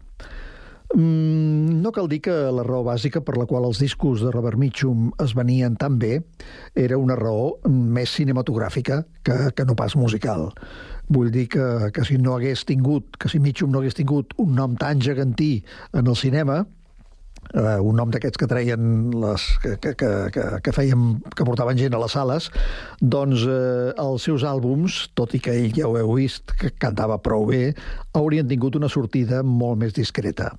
Mm, 0.90 1.82
no 1.84 1.92
cal 1.94 2.08
dir 2.10 2.18
que 2.24 2.34
la 2.50 2.64
raó 2.66 2.82
bàsica 2.82 3.20
per 3.22 3.36
la 3.38 3.46
qual 3.46 3.68
els 3.68 3.78
discos 3.78 4.24
de 4.24 4.32
Robert 4.34 4.58
Mitchum 4.58 5.12
es 5.22 5.36
venien 5.38 5.76
tan 5.78 6.00
bé 6.02 6.16
era 6.74 6.98
una 6.98 7.14
raó 7.14 7.60
més 7.70 8.10
cinematogràfica 8.16 9.04
que, 9.22 9.36
que 9.54 9.66
no 9.68 9.76
pas 9.78 9.94
musical. 9.94 10.48
Vull 11.10 11.32
dir 11.34 11.48
que, 11.50 11.90
que 11.94 12.04
si 12.06 12.18
no 12.22 12.36
hagués 12.36 12.62
tingut, 12.68 13.16
que 13.18 13.28
si 13.28 13.40
Mitchum 13.42 13.72
no 13.72 13.80
hagués 13.80 13.98
tingut 13.98 14.36
un 14.38 14.54
nom 14.54 14.76
tan 14.78 15.00
gegantí 15.02 15.64
en 15.90 16.06
el 16.06 16.16
cinema, 16.16 16.60
eh, 17.54 17.78
un 17.82 17.98
nom 17.98 18.12
d'aquests 18.14 18.38
que 18.38 18.48
treien 18.50 19.10
les, 19.22 19.46
que, 19.62 19.74
que, 19.82 19.94
que, 20.30 20.44
que, 20.62 20.74
feien, 20.76 21.18
que 21.34 21.46
portaven 21.46 21.78
gent 21.80 21.96
a 21.96 22.02
les 22.02 22.14
sales, 22.14 22.50
doncs 23.02 23.42
eh, 23.48 23.90
els 23.98 24.26
seus 24.28 24.46
àlbums, 24.46 25.02
tot 25.18 25.34
i 25.34 25.42
que 25.42 25.56
ell 25.56 25.74
ja 25.76 25.90
ho 25.90 25.98
heu 25.98 26.14
vist, 26.18 26.54
que 26.60 26.72
cantava 26.78 27.18
prou 27.18 27.48
bé, 27.50 27.72
haurien 28.14 28.48
tingut 28.50 28.78
una 28.78 28.90
sortida 28.92 29.42
molt 29.42 29.82
més 29.82 29.96
discreta. 29.96 30.52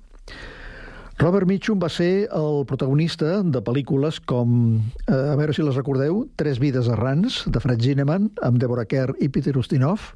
Robert 1.20 1.46
Mitchum 1.46 1.78
va 1.78 1.90
ser 1.92 2.26
el 2.34 2.64
protagonista 2.66 3.42
de 3.44 3.60
pel·lícules 3.62 4.18
com, 4.26 4.80
eh, 5.06 5.14
a 5.14 5.36
veure 5.38 5.54
si 5.54 5.62
les 5.62 5.76
recordeu, 5.78 6.26
Tres 6.36 6.58
vides 6.58 6.88
errants, 6.88 7.44
de 7.46 7.60
Fred 7.60 7.84
Zinnemann, 7.84 8.32
amb 8.42 8.58
Deborah 8.58 8.88
Kerr 8.88 9.14
i 9.20 9.28
Peter 9.28 9.56
Ustinov, 9.56 10.12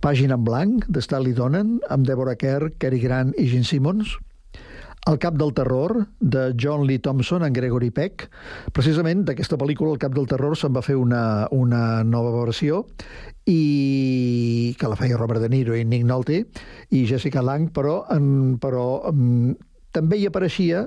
Pàgina 0.00 0.36
en 0.38 0.44
blanc, 0.46 0.86
de 0.86 1.02
Stanley 1.02 1.34
Donen, 1.34 1.78
amb 1.90 2.06
Deborah 2.06 2.36
Kerr, 2.38 2.72
Cary 2.78 3.00
Grant 3.02 3.32
i 3.36 3.48
Gene 3.50 3.66
Simmons, 3.66 4.14
el 5.08 5.16
cap 5.18 5.38
del 5.40 5.54
terror, 5.56 5.94
de 6.20 6.52
John 6.60 6.86
Lee 6.86 6.98
Thompson 6.98 7.42
en 7.42 7.54
Gregory 7.56 7.88
Peck. 7.90 8.28
Precisament 8.76 9.24
d'aquesta 9.24 9.56
pel·lícula, 9.56 9.94
El 9.94 10.02
cap 10.02 10.12
del 10.12 10.28
terror, 10.28 10.56
se'n 10.56 10.74
va 10.74 10.82
fer 10.84 10.98
una, 11.00 11.48
una 11.50 12.02
nova 12.04 12.34
versió 12.36 12.84
i 13.48 14.74
que 14.78 14.90
la 14.90 14.98
feia 15.00 15.16
Robert 15.16 15.40
De 15.40 15.48
Niro 15.48 15.76
i 15.78 15.86
Nick 15.88 16.04
Nolte 16.04 16.42
i 16.92 17.06
Jessica 17.08 17.40
Lange, 17.40 17.72
però, 17.72 18.02
en, 18.12 18.58
però 18.60 19.08
en, 19.08 19.56
també 19.98 20.22
hi 20.22 20.30
apareixia 20.30 20.86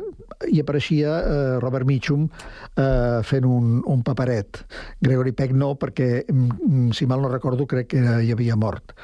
hi 0.50 0.62
apareixia 0.62 1.20
eh, 1.22 1.60
Robert 1.62 1.86
Mitchum 1.86 2.26
eh, 2.26 3.22
fent 3.28 3.46
un, 3.46 3.80
un 3.86 4.04
paperet. 4.06 4.64
Gregory 5.02 5.34
Peck 5.38 5.54
no, 5.54 5.74
perquè, 5.80 6.26
mm, 6.26 6.92
si 6.98 7.08
mal 7.10 7.22
no 7.22 7.32
recordo, 7.32 7.68
crec 7.70 7.92
que 7.94 8.02
hi 8.26 8.32
havia 8.34 8.58
mort. 8.58 8.96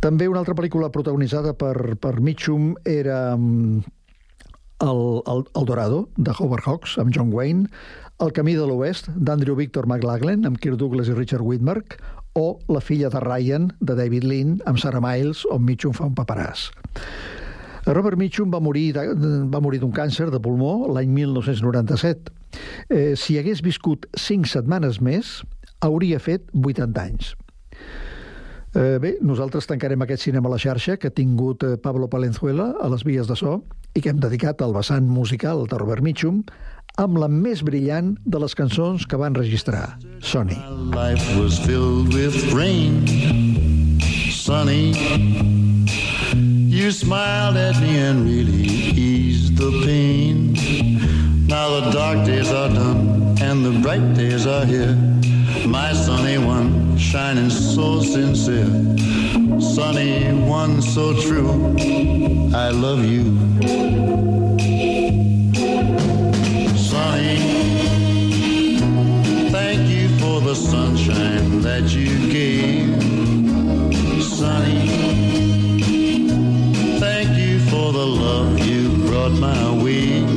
També 0.00 0.28
una 0.30 0.40
altra 0.40 0.56
pel·lícula 0.56 0.88
protagonitzada 0.92 1.52
per, 1.60 1.96
per 2.00 2.14
Mitchum 2.24 2.72
era 2.88 3.36
mm, 3.36 3.82
el, 4.86 5.02
el, 5.28 5.44
el 5.44 5.66
Dorado, 5.68 6.06
de 6.16 6.32
Howard 6.38 6.64
Hawks, 6.66 6.96
amb 6.98 7.12
John 7.16 7.34
Wayne, 7.34 7.68
El 8.20 8.34
camí 8.36 8.52
de 8.52 8.66
l'oest, 8.68 9.06
d'Andrew 9.16 9.56
Victor 9.56 9.86
McLaglen, 9.88 10.44
amb 10.44 10.58
Kirk 10.60 10.76
Douglas 10.76 11.08
i 11.08 11.14
Richard 11.16 11.40
Widmark, 11.40 11.96
o 12.36 12.60
La 12.68 12.82
filla 12.84 13.08
de 13.08 13.20
Ryan, 13.24 13.70
de 13.80 13.96
David 13.96 14.26
Lean, 14.28 14.58
amb 14.68 14.76
Sarah 14.78 15.00
Miles, 15.00 15.46
on 15.48 15.64
Mitchum 15.64 15.96
fa 15.96 16.04
un 16.04 16.12
paperàs. 16.18 16.68
Robert 17.90 18.18
Mitchum 18.18 18.50
va 18.52 18.60
morir 18.62 18.92
va 18.94 19.60
morir 19.60 19.80
d'un 19.82 19.92
càncer 19.92 20.30
de 20.30 20.40
pulmó 20.42 20.86
l'any 20.94 21.10
1997. 21.10 22.30
Eh, 22.88 23.14
si 23.16 23.38
hagués 23.38 23.62
viscut 23.62 24.06
5 24.14 24.46
setmanes 24.50 25.00
més, 25.00 25.40
hauria 25.80 26.20
fet 26.22 26.46
80 26.54 27.02
anys. 27.02 27.34
Eh, 28.70 28.98
bé, 29.02 29.16
nosaltres 29.26 29.66
tancarem 29.66 30.02
aquest 30.04 30.28
cinema 30.28 30.46
a 30.46 30.52
la 30.54 30.60
xarxa 30.62 30.96
que 30.96 31.10
ha 31.10 31.14
tingut 31.14 31.64
eh, 31.66 31.76
Pablo 31.82 32.06
Palenzuela 32.06 32.70
a 32.78 32.90
les 32.92 33.02
vies 33.02 33.26
de 33.26 33.34
so 33.34 33.64
i 33.94 34.02
que 34.02 34.12
hem 34.12 34.20
dedicat 34.22 34.62
al 34.62 34.76
vessant 34.76 35.08
musical 35.10 35.66
de 35.66 35.80
Robert 35.80 36.06
Mitchum 36.06 36.44
amb 37.02 37.18
la 37.18 37.26
més 37.26 37.64
brillant 37.66 38.14
de 38.22 38.38
les 38.38 38.54
cançons 38.54 39.06
que 39.06 39.18
van 39.18 39.34
registrar, 39.34 39.98
Sony. 40.20 40.54
Life 40.94 41.26
was 41.40 41.58
filled 41.66 42.14
with 42.14 42.38
rain, 42.54 43.02
sunny. 44.30 45.69
You 46.80 46.90
smiled 46.90 47.58
at 47.58 47.78
me 47.82 47.98
and 47.98 48.24
really 48.24 48.64
eased 48.64 49.58
the 49.58 49.70
pain. 49.84 50.54
Now 51.46 51.78
the 51.78 51.90
dark 51.90 52.24
days 52.24 52.50
are 52.50 52.70
done 52.70 53.36
and 53.38 53.62
the 53.62 53.78
bright 53.82 54.14
days 54.14 54.46
are 54.46 54.64
here. 54.64 54.96
My 55.66 55.92
sunny 55.92 56.38
one, 56.38 56.96
shining 56.96 57.50
so 57.50 58.00
sincere. 58.00 58.64
Sunny 59.60 60.32
one, 60.32 60.80
so 60.80 61.12
true. 61.20 61.76
I 62.54 62.70
love 62.70 63.04
you. 63.04 63.24
Sunny. 66.78 67.36
Thank 69.50 69.86
you 69.90 70.08
for 70.18 70.40
the 70.40 70.54
sunshine 70.54 71.60
that 71.60 71.90
you 71.90 72.32
gave, 72.32 73.02
Sunny. 74.22 74.89
The 77.92 78.06
love 78.06 78.58
you 78.60 78.88
brought 79.08 79.32
my 79.32 79.72
way. 79.82 80.29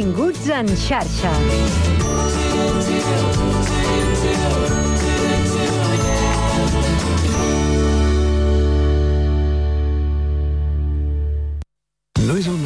Continguts 0.00 0.48
en 0.48 0.66
xarxa. 0.76 1.28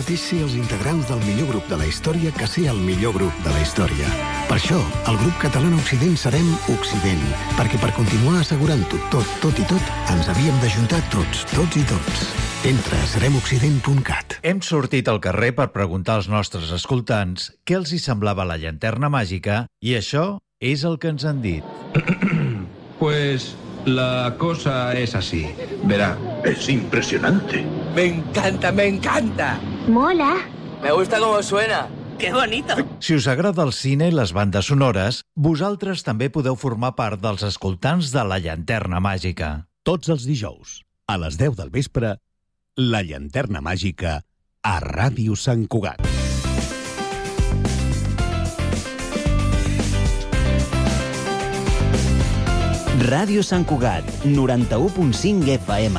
Mateix 0.04 0.20
ser 0.20 0.38
els 0.44 0.54
integrants 0.58 1.06
del 1.08 1.22
millor 1.24 1.46
grup 1.48 1.68
de 1.70 1.78
la 1.80 1.86
història 1.88 2.28
que 2.36 2.44
ser 2.44 2.66
el 2.68 2.76
millor 2.84 3.14
grup 3.16 3.38
de 3.40 3.48
la 3.48 3.62
història. 3.64 4.10
Per 4.50 4.58
això, 4.58 4.76
el 5.08 5.16
grup 5.16 5.38
català 5.40 5.70
Occident 5.78 6.18
serem 6.20 6.50
Occident, 6.74 7.22
perquè 7.56 7.80
per 7.80 7.88
continuar 7.96 8.42
assegurant-ho 8.42 9.00
tot, 9.14 9.32
tot 9.40 9.62
i 9.62 9.64
tot, 9.70 9.88
ens 10.12 10.28
havíem 10.28 10.60
d'ajuntar 10.60 11.00
tots, 11.08 11.46
tots 11.54 11.80
i 11.80 11.86
tots. 11.88 12.26
Entra 12.68 13.00
a 13.00 13.08
seremoccident.cat. 13.14 14.42
Hem 14.44 14.60
sortit 14.60 15.08
al 15.08 15.24
carrer 15.24 15.54
per 15.56 15.70
preguntar 15.72 16.20
als 16.20 16.28
nostres 16.28 16.76
escoltants 16.76 17.54
què 17.64 17.80
els 17.80 17.96
hi 17.96 18.04
semblava 18.04 18.44
la 18.44 18.60
llanterna 18.60 19.08
màgica 19.08 19.62
i 19.80 19.96
això 19.96 20.34
és 20.60 20.84
el 20.84 21.00
que 21.00 21.16
ens 21.16 21.24
han 21.24 21.40
dit. 21.40 21.64
Pues 22.94 23.56
la 23.87 24.35
cosa 24.38 24.94
es 24.94 25.14
así. 25.14 25.47
Verá. 25.85 26.16
Es 26.44 26.68
impresionante. 26.68 27.64
Me 27.94 28.07
encanta, 28.07 28.73
me 28.73 28.87
encanta. 28.87 29.61
Mola. 29.88 30.37
Me 30.83 30.92
gusta 30.92 31.18
cómo 31.18 31.42
suena. 31.42 31.88
¡Qué 32.18 32.33
bonito! 32.33 32.75
Si 33.01 33.14
us 33.14 33.27
agrada 33.27 33.64
el 33.64 33.73
cine 33.73 34.09
i 34.09 34.14
les 34.14 34.33
bandes 34.33 34.68
sonores, 34.70 35.23
vosaltres 35.35 36.05
també 36.07 36.31
podeu 36.31 36.55
formar 36.57 36.94
part 36.94 37.20
dels 37.20 37.42
escoltants 37.42 38.12
de 38.14 38.23
la 38.23 38.38
llanterna 38.38 39.01
màgica. 39.03 39.66
Tots 39.83 40.12
els 40.14 40.25
dijous, 40.29 40.83
a 41.11 41.18
les 41.18 41.37
10 41.40 41.59
del 41.59 41.75
vespre, 41.75 42.16
La 42.77 43.05
llanterna 43.07 43.61
màgica 43.62 44.16
a 44.66 44.79
Ràdio 44.83 45.37
Sant 45.38 45.68
Cugat. 45.70 46.03
Ràdio 52.94 53.42
Sant 53.42 53.64
Cugat, 53.66 54.07
91.5 54.22 55.48
FM. 55.57 55.98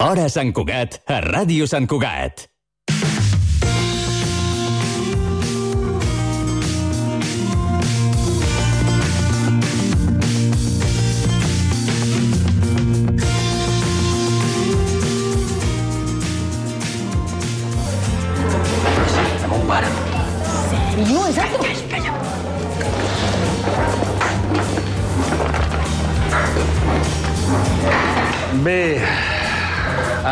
Hora 0.00 0.24
Sant 0.32 0.54
Cugat, 0.56 0.96
a 1.12 1.20
Ràdio 1.20 1.68
Sant 1.68 1.84
Cugat. 1.84 2.46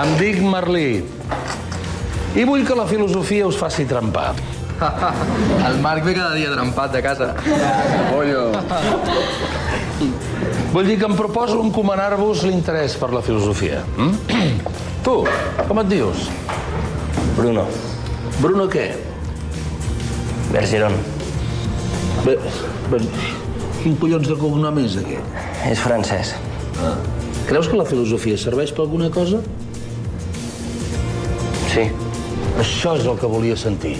Em 0.00 0.14
dic 0.20 0.40
Merlí. 0.40 1.02
I 2.38 2.46
vull 2.48 2.64
que 2.64 2.76
la 2.78 2.86
filosofia 2.88 3.48
us 3.48 3.58
faci 3.58 3.84
trempar. 3.90 4.32
El 5.68 5.80
Marc 5.84 6.06
ve 6.06 6.14
cada 6.16 6.32
dia 6.38 6.52
trempat 6.54 6.94
de 6.94 7.02
casa. 7.04 7.34
Pollo. 8.08 8.46
Vull 10.72 10.86
dir 10.86 10.96
que 11.00 11.08
em 11.08 11.16
proposo 11.18 11.60
encomanar-vos 11.60 12.46
l'interès 12.48 12.96
per 12.96 13.10
la 13.12 13.22
filosofia. 13.26 13.82
Mm? 13.98 14.40
Tu, 15.04 15.14
com 15.68 15.80
et 15.80 15.88
dius? 15.88 16.26
Bruno. 17.36 17.64
Bruno 18.40 18.66
què? 18.72 18.90
Bergeron. 20.50 20.96
Bé, 22.24 22.36
bé, 22.92 23.00
quin 23.80 23.96
collons 24.00 24.28
de 24.28 24.36
cognom 24.36 24.80
és 24.82 24.98
aquest? 25.00 25.40
És 25.70 25.80
francès. 25.80 26.34
Ah. 26.84 26.98
Creus 27.48 27.68
que 27.68 27.80
la 27.80 27.88
filosofia 27.88 28.36
serveix 28.38 28.74
per 28.76 28.84
alguna 28.84 29.08
cosa? 29.12 29.40
Sí. 31.70 31.84
Això 32.58 32.96
és 32.98 33.04
el 33.06 33.18
que 33.20 33.28
volia 33.30 33.54
sentir. 33.54 33.94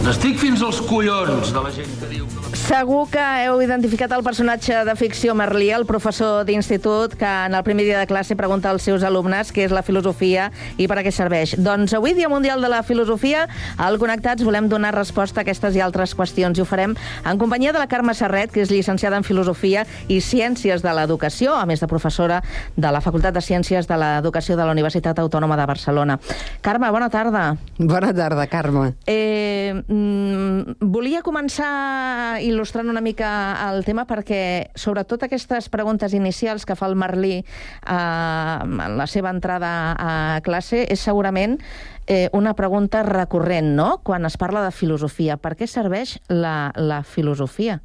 N'estic 0.00 0.38
fins 0.40 0.62
als 0.64 0.80
collons 0.88 1.50
de 1.52 1.60
la 1.60 1.70
gent 1.74 1.90
que 2.00 2.08
diu 2.08 2.24
que 2.24 2.40
Segur 2.70 3.04
que 3.10 3.22
heu 3.44 3.60
identificat 3.62 4.10
el 4.16 4.24
personatge 4.26 4.80
de 4.86 4.94
ficció 4.98 5.34
Merlí, 5.38 5.68
el 5.74 5.84
professor 5.86 6.44
d'institut 6.46 7.12
que 7.18 7.28
en 7.46 7.54
el 7.54 7.62
primer 7.66 7.84
dia 7.86 7.98
de 8.00 8.06
classe 8.10 8.34
pregunta 8.38 8.70
als 8.70 8.86
seus 8.86 9.04
alumnes 9.06 9.52
què 9.54 9.64
és 9.68 9.74
la 9.74 9.82
filosofia 9.86 10.48
i 10.78 10.88
per 10.90 10.98
a 10.98 11.04
què 11.06 11.12
serveix. 11.14 11.52
Doncs 11.58 11.94
avui, 11.94 12.14
Dia 12.14 12.30
Mundial 12.32 12.62
de 12.62 12.70
la 12.72 12.82
Filosofia, 12.82 13.44
al 13.76 13.98
Connectats 14.02 14.42
volem 14.46 14.70
donar 14.70 14.94
resposta 14.96 15.40
a 15.40 15.44
aquestes 15.44 15.76
i 15.78 15.82
altres 15.84 16.16
qüestions 16.18 16.58
i 16.58 16.64
ho 16.64 16.66
farem 16.66 16.96
en 17.24 17.42
companyia 17.42 17.74
de 17.76 17.82
la 17.82 17.88
Carme 17.90 18.14
Serret, 18.14 18.50
que 18.54 18.64
és 18.64 18.72
llicenciada 18.72 19.20
en 19.20 19.26
Filosofia 19.26 19.86
i 20.08 20.20
Ciències 20.24 20.82
de 20.82 20.94
l'Educació, 20.96 21.54
a 21.54 21.66
més 21.66 21.82
de 21.82 21.90
professora 21.90 22.40
de 22.76 22.90
la 22.90 23.02
Facultat 23.04 23.36
de 23.36 23.44
Ciències 23.44 23.86
de 23.86 24.00
l'Educació 24.00 24.56
de 24.56 24.64
la 24.64 24.74
Universitat 24.74 25.18
Autònoma 25.22 25.60
de 25.60 25.68
Barcelona. 25.70 26.18
Carme, 26.62 26.90
bona 26.90 27.10
tarda. 27.10 27.44
Bona 27.78 28.14
tarda, 28.14 28.46
Carme. 28.50 28.94
Eh, 29.06 29.82
mm, 29.90 30.78
volia 30.80 31.24
començar 31.26 32.38
il·lustrant 32.44 32.88
una 32.88 33.02
mica 33.04 33.30
el 33.66 33.82
tema 33.84 34.06
perquè, 34.08 34.70
sobretot 34.78 35.26
aquestes 35.26 35.68
preguntes 35.72 36.14
inicials 36.16 36.64
que 36.66 36.78
fa 36.78 36.88
el 36.88 36.96
Merlí 36.96 37.40
eh, 37.40 37.44
en 37.90 38.96
la 38.96 39.08
seva 39.10 39.34
entrada 39.34 39.72
a 39.98 40.14
classe, 40.46 40.86
és 40.86 41.02
segurament 41.02 41.58
eh, 42.06 42.28
una 42.32 42.54
pregunta 42.54 43.02
recurrent, 43.06 43.74
no?, 43.76 44.00
quan 44.06 44.24
es 44.26 44.38
parla 44.40 44.64
de 44.64 44.72
filosofia. 44.72 45.36
Per 45.36 45.56
què 45.58 45.68
serveix 45.70 46.18
la, 46.28 46.72
la 46.76 47.02
filosofia? 47.04 47.80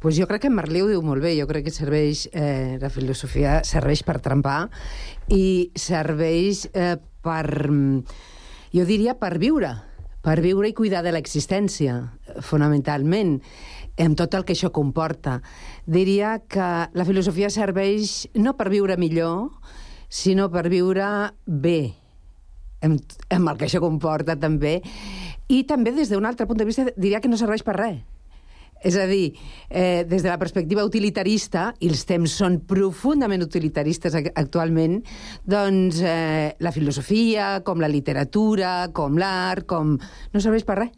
Pues 0.00 0.16
jo 0.16 0.24
crec 0.24 0.46
que 0.46 0.50
Merlí 0.50 0.80
ho 0.80 0.88
diu 0.88 1.02
molt 1.04 1.20
bé. 1.20 1.34
Jo 1.36 1.44
crec 1.44 1.66
que 1.66 1.74
serveix, 1.74 2.24
eh, 2.32 2.78
la 2.80 2.88
filosofia 2.88 3.58
serveix 3.68 4.00
per 4.06 4.16
trempar 4.24 4.70
i 5.28 5.68
serveix 5.76 6.64
eh, 6.72 6.96
per, 7.20 7.44
jo 8.72 8.86
diria, 8.88 9.18
per 9.20 9.34
viure 9.36 9.74
per 10.24 10.40
viure 10.44 10.68
i 10.68 10.76
cuidar 10.76 11.02
de 11.04 11.12
l'existència, 11.14 11.94
fonamentalment, 12.44 13.38
amb 14.00 14.18
tot 14.18 14.34
el 14.36 14.44
que 14.44 14.54
això 14.56 14.70
comporta. 14.72 15.40
Diria 15.86 16.38
que 16.48 16.68
la 16.92 17.06
filosofia 17.08 17.50
serveix 17.52 18.28
no 18.36 18.54
per 18.58 18.68
viure 18.72 18.98
millor, 19.00 19.48
sinó 20.08 20.50
per 20.52 20.66
viure 20.68 21.06
bé, 21.46 21.94
amb, 22.84 23.00
amb 23.30 23.52
el 23.52 23.58
que 23.58 23.68
això 23.68 23.80
comporta 23.82 24.36
també, 24.40 24.80
i 25.50 25.64
també 25.66 25.92
des 25.96 26.12
d'un 26.12 26.28
altre 26.28 26.46
punt 26.46 26.60
de 26.60 26.68
vista 26.68 26.86
diria 26.96 27.20
que 27.20 27.30
no 27.30 27.40
serveix 27.40 27.64
per 27.66 27.78
res. 27.78 28.00
És 28.82 28.96
a 28.96 29.04
dir, 29.06 29.34
eh, 29.68 30.04
des 30.08 30.22
de 30.22 30.28
la 30.30 30.38
perspectiva 30.40 30.84
utilitarista, 30.88 31.74
i 31.80 31.88
els 31.92 32.06
temps 32.08 32.32
són 32.32 32.60
profundament 32.64 33.42
utilitaristes 33.44 34.14
ac- 34.16 34.32
actualment, 34.34 35.02
doncs 35.44 36.00
eh, 36.00 36.54
la 36.58 36.72
filosofia, 36.72 37.60
com 37.64 37.80
la 37.80 37.88
literatura, 37.92 38.88
com 38.92 39.18
l'art, 39.20 39.66
com... 39.68 39.98
no 40.32 40.40
serveix 40.40 40.64
per 40.64 40.78
res. 40.80 40.96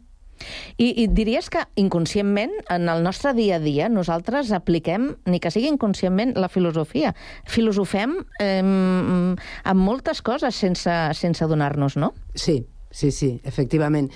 I, 0.75 0.89
I 1.03 1.07
diries 1.07 1.47
que 1.51 1.61
inconscientment, 1.79 2.51
en 2.73 2.89
el 2.91 3.03
nostre 3.05 3.31
dia 3.37 3.59
a 3.59 3.63
dia, 3.63 3.87
nosaltres 3.87 4.49
apliquem, 4.51 5.13
ni 5.29 5.39
que 5.39 5.51
sigui 5.53 5.69
inconscientment, 5.71 6.33
la 6.35 6.49
filosofia. 6.51 7.13
Filosofem 7.47 8.17
eh, 8.43 8.59
amb 8.63 9.79
moltes 9.79 10.23
coses 10.25 10.55
sense, 10.55 10.95
sense 11.19 11.45
adonar-nos, 11.45 11.95
no? 11.95 12.11
Sí, 12.35 12.63
sí, 12.91 13.11
sí, 13.11 13.39
efectivament. 13.43 14.09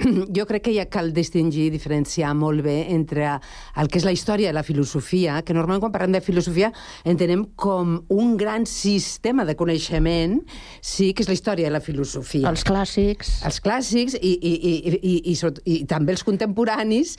Jo 0.36 0.46
crec 0.48 0.64
que 0.68 0.74
ja 0.74 0.86
cal 0.90 1.12
distingir, 1.16 1.70
diferenciar 1.72 2.32
molt 2.38 2.64
bé 2.64 2.76
entre 2.94 3.36
el 3.80 3.90
que 3.90 4.00
és 4.00 4.06
la 4.06 4.14
història 4.14 4.50
i 4.50 4.56
la 4.56 4.64
filosofia, 4.66 5.40
que 5.44 5.56
normalment 5.56 5.84
quan 5.84 5.94
parlem 5.94 6.16
de 6.16 6.22
filosofia 6.24 6.72
entenem 7.04 7.44
com 7.60 7.98
un 8.10 8.36
gran 8.40 8.66
sistema 8.68 9.44
de 9.48 9.56
coneixement, 9.58 10.38
sí, 10.80 11.12
que 11.12 11.24
és 11.24 11.30
la 11.30 11.36
història 11.36 11.68
de 11.68 11.74
la 11.76 11.84
filosofia. 11.84 12.48
Els 12.50 12.64
clàssics. 12.66 13.40
Els 13.48 13.60
clàssics 13.64 14.16
i, 14.20 14.34
i, 14.34 14.54
i, 14.54 14.74
i, 14.76 14.96
i, 14.96 15.16
i, 15.32 15.36
i, 15.36 15.78
i 15.80 15.84
també 15.90 16.16
els 16.16 16.24
contemporanis, 16.26 17.16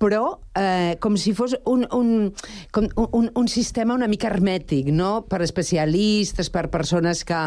però 0.00 0.40
eh, 0.56 0.96
com 1.02 1.18
si 1.20 1.34
fos 1.36 1.54
un, 1.68 1.84
un, 1.92 2.30
com 2.72 2.88
un, 2.96 3.28
un 3.36 3.48
sistema 3.52 3.94
una 3.94 4.08
mica 4.08 4.30
hermètic, 4.30 4.88
no? 4.96 5.26
per 5.28 5.42
especialistes, 5.44 6.48
per 6.50 6.70
persones 6.72 7.22
que, 7.28 7.40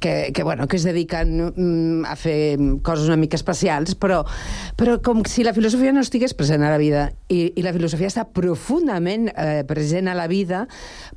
que, 0.00 0.14
que, 0.32 0.42
bueno, 0.42 0.66
que 0.66 0.80
es 0.80 0.86
dediquen 0.88 1.34
mm, 1.50 2.06
a 2.08 2.16
fer 2.16 2.56
coses 2.82 3.10
una 3.10 3.20
mica 3.20 3.36
especials, 3.36 3.94
però, 4.00 4.22
però 4.78 4.96
com 5.04 5.20
si 5.28 5.44
la 5.44 5.52
filosofia 5.52 5.92
no 5.92 6.00
estigués 6.00 6.32
present 6.38 6.64
a 6.64 6.72
la 6.72 6.80
vida. 6.80 7.10
I, 7.28 7.52
i 7.60 7.66
la 7.66 7.74
filosofia 7.76 8.08
està 8.08 8.24
profundament 8.32 9.28
eh, 9.34 9.60
present 9.68 10.08
a 10.08 10.16
la 10.16 10.26
vida 10.32 10.64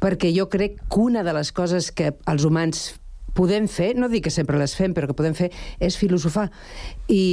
perquè 0.03 0.33
jo 0.35 0.49
crec 0.51 0.81
que 0.83 1.01
una 1.07 1.23
de 1.23 1.33
les 1.35 1.55
coses 1.55 1.91
que 1.95 2.11
els 2.27 2.43
humans 2.43 2.89
podem 3.35 3.67
fer, 3.71 3.93
no 3.99 4.09
dic 4.11 4.27
que 4.27 4.33
sempre 4.33 4.59
les 4.59 4.75
fem, 4.75 4.95
però 4.95 5.09
que 5.09 5.17
podem 5.17 5.35
fer, 5.35 5.49
és 5.83 5.97
filosofar. 5.99 6.47
I, 7.11 7.23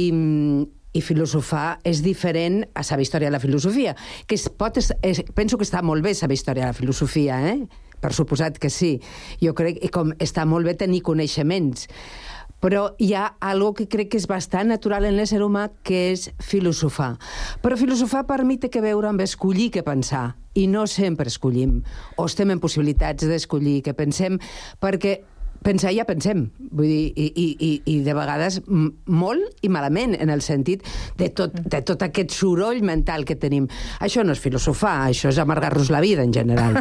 i 0.93 1.01
filosofar 1.01 1.79
és 1.83 2.03
diferent 2.05 2.61
a 2.77 2.83
saber 2.85 3.07
història 3.07 3.29
de 3.31 3.35
la 3.35 3.43
filosofia, 3.43 3.95
que 4.27 4.37
es 4.37 4.47
pot, 4.49 4.77
es, 4.77 4.93
penso 5.35 5.57
que 5.57 5.67
està 5.67 5.81
molt 5.81 6.05
bé 6.05 6.13
saber 6.15 6.37
història 6.37 6.67
de 6.67 6.73
la 6.73 6.77
filosofia, 6.77 7.39
eh? 7.53 7.57
per 8.03 8.11
suposat 8.13 8.59
que 8.59 8.69
sí. 8.69 8.97
Jo 9.41 9.55
crec 9.55 9.79
que 9.81 9.91
com 9.93 10.11
està 10.21 10.43
molt 10.49 10.67
bé 10.67 10.75
tenir 10.79 11.01
coneixements, 11.07 11.87
però 12.63 12.93
hi 13.03 13.11
ha 13.15 13.25
algo 13.43 13.73
que 13.75 13.89
crec 13.91 14.13
que 14.13 14.19
és 14.21 14.27
bastant 14.29 14.69
natural 14.71 15.07
en 15.07 15.17
l'ésser 15.17 15.41
humà, 15.43 15.65
que 15.83 16.05
és 16.13 16.29
filosofar. 16.39 17.13
Però 17.63 17.79
filosofar 17.79 18.23
per 18.29 18.43
mi 18.47 18.55
té 18.59 18.69
que 18.71 18.83
veure 18.83 19.09
amb 19.09 19.23
escollir 19.23 19.69
què 19.75 19.83
pensar, 19.83 20.29
i 20.55 20.67
no 20.71 20.85
sempre 20.87 21.27
escollim, 21.27 21.81
o 22.15 22.27
estem 22.29 22.53
en 22.53 22.61
possibilitats 22.63 23.27
d'escollir 23.27 23.81
què 23.83 23.95
pensem, 23.97 24.39
perquè 24.79 25.17
pensar 25.63 25.93
ja 25.95 26.05
pensem, 26.07 26.45
vull 26.71 26.87
dir, 26.87 27.13
i, 27.15 27.27
i, 27.29 27.45
i, 27.57 27.71
i 27.93 27.95
de 28.05 28.15
vegades 28.15 28.59
molt 28.67 29.63
i 29.65 29.71
malament, 29.71 30.15
en 30.19 30.31
el 30.33 30.43
sentit 30.45 30.83
de 31.19 31.29
tot, 31.35 31.55
de 31.55 31.81
tot 31.85 32.03
aquest 32.05 32.35
soroll 32.35 32.83
mental 32.85 33.25
que 33.27 33.37
tenim. 33.39 33.67
Això 34.03 34.25
no 34.25 34.35
és 34.35 34.41
filosofar, 34.43 35.09
això 35.09 35.31
és 35.31 35.39
amargar-nos 35.41 35.91
la 35.93 36.01
vida, 36.03 36.23
en 36.23 36.33
general. 36.35 36.79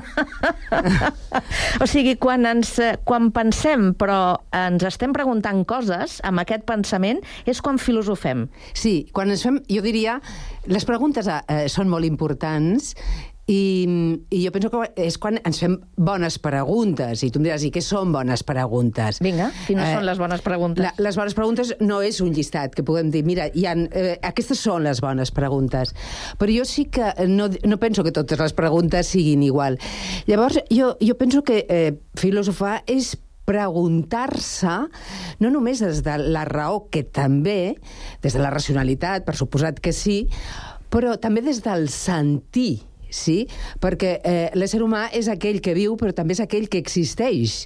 o 1.82 1.88
sigui, 1.90 2.16
quan, 2.20 2.46
ens, 2.48 2.74
quan 3.08 3.30
pensem, 3.34 3.92
però 3.98 4.36
ens 4.56 4.84
estem 4.88 5.14
preguntant 5.16 5.64
coses, 5.68 6.18
amb 6.26 6.42
aquest 6.42 6.66
pensament, 6.68 7.22
és 7.46 7.62
quan 7.64 7.80
filosofem. 7.82 8.48
Sí, 8.74 9.08
quan 9.14 9.32
ens 9.32 9.46
fem, 9.46 9.60
jo 9.70 9.84
diria, 9.84 10.18
les 10.70 10.86
preguntes 10.88 11.28
eh, 11.30 11.66
són 11.72 11.90
molt 11.90 12.06
importants 12.06 12.92
i, 13.50 14.20
I 14.30 14.44
jo 14.44 14.52
penso 14.54 14.70
que 14.70 14.84
és 15.02 15.16
quan 15.18 15.40
ens 15.42 15.58
fem 15.58 15.74
bones 15.98 16.36
preguntes. 16.42 17.24
I 17.26 17.30
tu 17.34 17.40
em 17.40 17.46
diràs, 17.48 17.64
i 17.66 17.72
què 17.74 17.82
són 17.82 18.12
bones 18.14 18.44
preguntes? 18.46 19.18
Vinga, 19.24 19.48
quines 19.66 19.88
eh, 19.88 19.96
són 19.96 20.06
les 20.06 20.20
bones 20.20 20.44
preguntes? 20.44 20.84
La, 20.84 20.92
les 21.02 21.18
bones 21.18 21.34
preguntes 21.34 21.72
no 21.82 21.98
és 22.06 22.20
un 22.22 22.30
llistat 22.36 22.76
que 22.76 22.84
puguem 22.86 23.10
dir, 23.10 23.24
mira, 23.26 23.48
hi 23.50 23.66
ha, 23.66 23.74
eh, 23.74 24.14
aquestes 24.22 24.62
són 24.62 24.86
les 24.86 25.02
bones 25.02 25.34
preguntes. 25.34 25.90
Però 26.38 26.54
jo 26.54 26.66
sí 26.68 26.86
que 26.92 27.10
no, 27.26 27.48
no 27.66 27.80
penso 27.82 28.06
que 28.06 28.14
totes 28.14 28.38
les 28.38 28.54
preguntes 28.54 29.10
siguin 29.10 29.42
igual. 29.42 29.80
Llavors, 30.30 30.62
jo, 30.70 30.94
jo 31.02 31.18
penso 31.18 31.42
que 31.42 31.64
eh, 31.66 31.98
filosofar 32.18 32.78
és 32.86 33.16
preguntar-se, 33.42 34.76
no 35.42 35.50
només 35.50 35.82
des 35.82 36.04
de 36.06 36.14
la 36.30 36.46
raó, 36.46 36.84
que 36.94 37.02
també, 37.02 37.74
des 38.22 38.38
de 38.38 38.44
la 38.44 38.54
racionalitat, 38.54 39.26
per 39.26 39.34
suposat 39.34 39.82
que 39.82 39.90
sí, 39.90 40.22
però 40.94 41.16
també 41.18 41.42
des 41.42 41.58
del 41.64 41.88
sentir 41.90 42.84
sí? 43.12 43.42
Perquè 43.82 44.14
eh, 44.18 44.48
l'ésser 44.58 44.82
humà 44.84 45.06
és 45.14 45.28
aquell 45.32 45.60
que 45.64 45.76
viu, 45.78 45.96
però 46.00 46.14
també 46.16 46.36
és 46.36 46.42
aquell 46.44 46.68
que 46.72 46.80
existeix. 46.82 47.62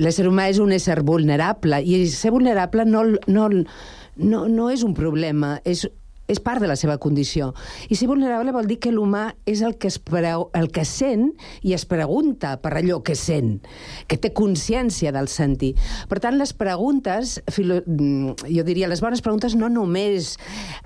L'ésser 0.00 0.28
humà 0.28 0.48
és 0.52 0.60
un 0.62 0.72
ésser 0.76 1.00
vulnerable, 1.06 1.82
i 1.82 2.04
ser 2.12 2.34
vulnerable 2.34 2.86
no, 2.88 3.04
no, 3.26 3.48
no, 3.50 4.44
no 4.48 4.70
és 4.70 4.84
un 4.86 4.94
problema, 4.96 5.56
és 5.64 5.86
és 6.30 6.40
part 6.42 6.62
de 6.62 6.68
la 6.70 6.76
seva 6.78 6.96
condició. 7.02 7.50
I 7.90 7.98
ser 7.98 8.08
vulnerable 8.10 8.54
vol 8.54 8.68
dir 8.70 8.78
que 8.82 8.92
l'humà 8.94 9.30
és 9.50 9.62
el 9.66 9.76
que, 9.80 9.90
es 9.90 9.98
preu, 9.98 10.48
el 10.56 10.70
que 10.72 10.84
sent 10.88 11.30
i 11.66 11.74
es 11.76 11.84
pregunta 11.88 12.56
per 12.62 12.76
allò 12.78 13.00
que 13.06 13.16
sent, 13.18 13.58
que 14.06 14.18
té 14.20 14.32
consciència 14.36 15.12
del 15.14 15.28
sentir. 15.32 15.72
Per 16.10 16.20
tant, 16.22 16.38
les 16.38 16.52
preguntes, 16.56 17.38
filo, 17.50 17.80
mm, 17.84 18.46
jo 18.46 18.64
diria, 18.66 18.88
les 18.90 19.02
bones 19.02 19.22
preguntes 19.24 19.56
no 19.58 19.70
només 19.72 20.36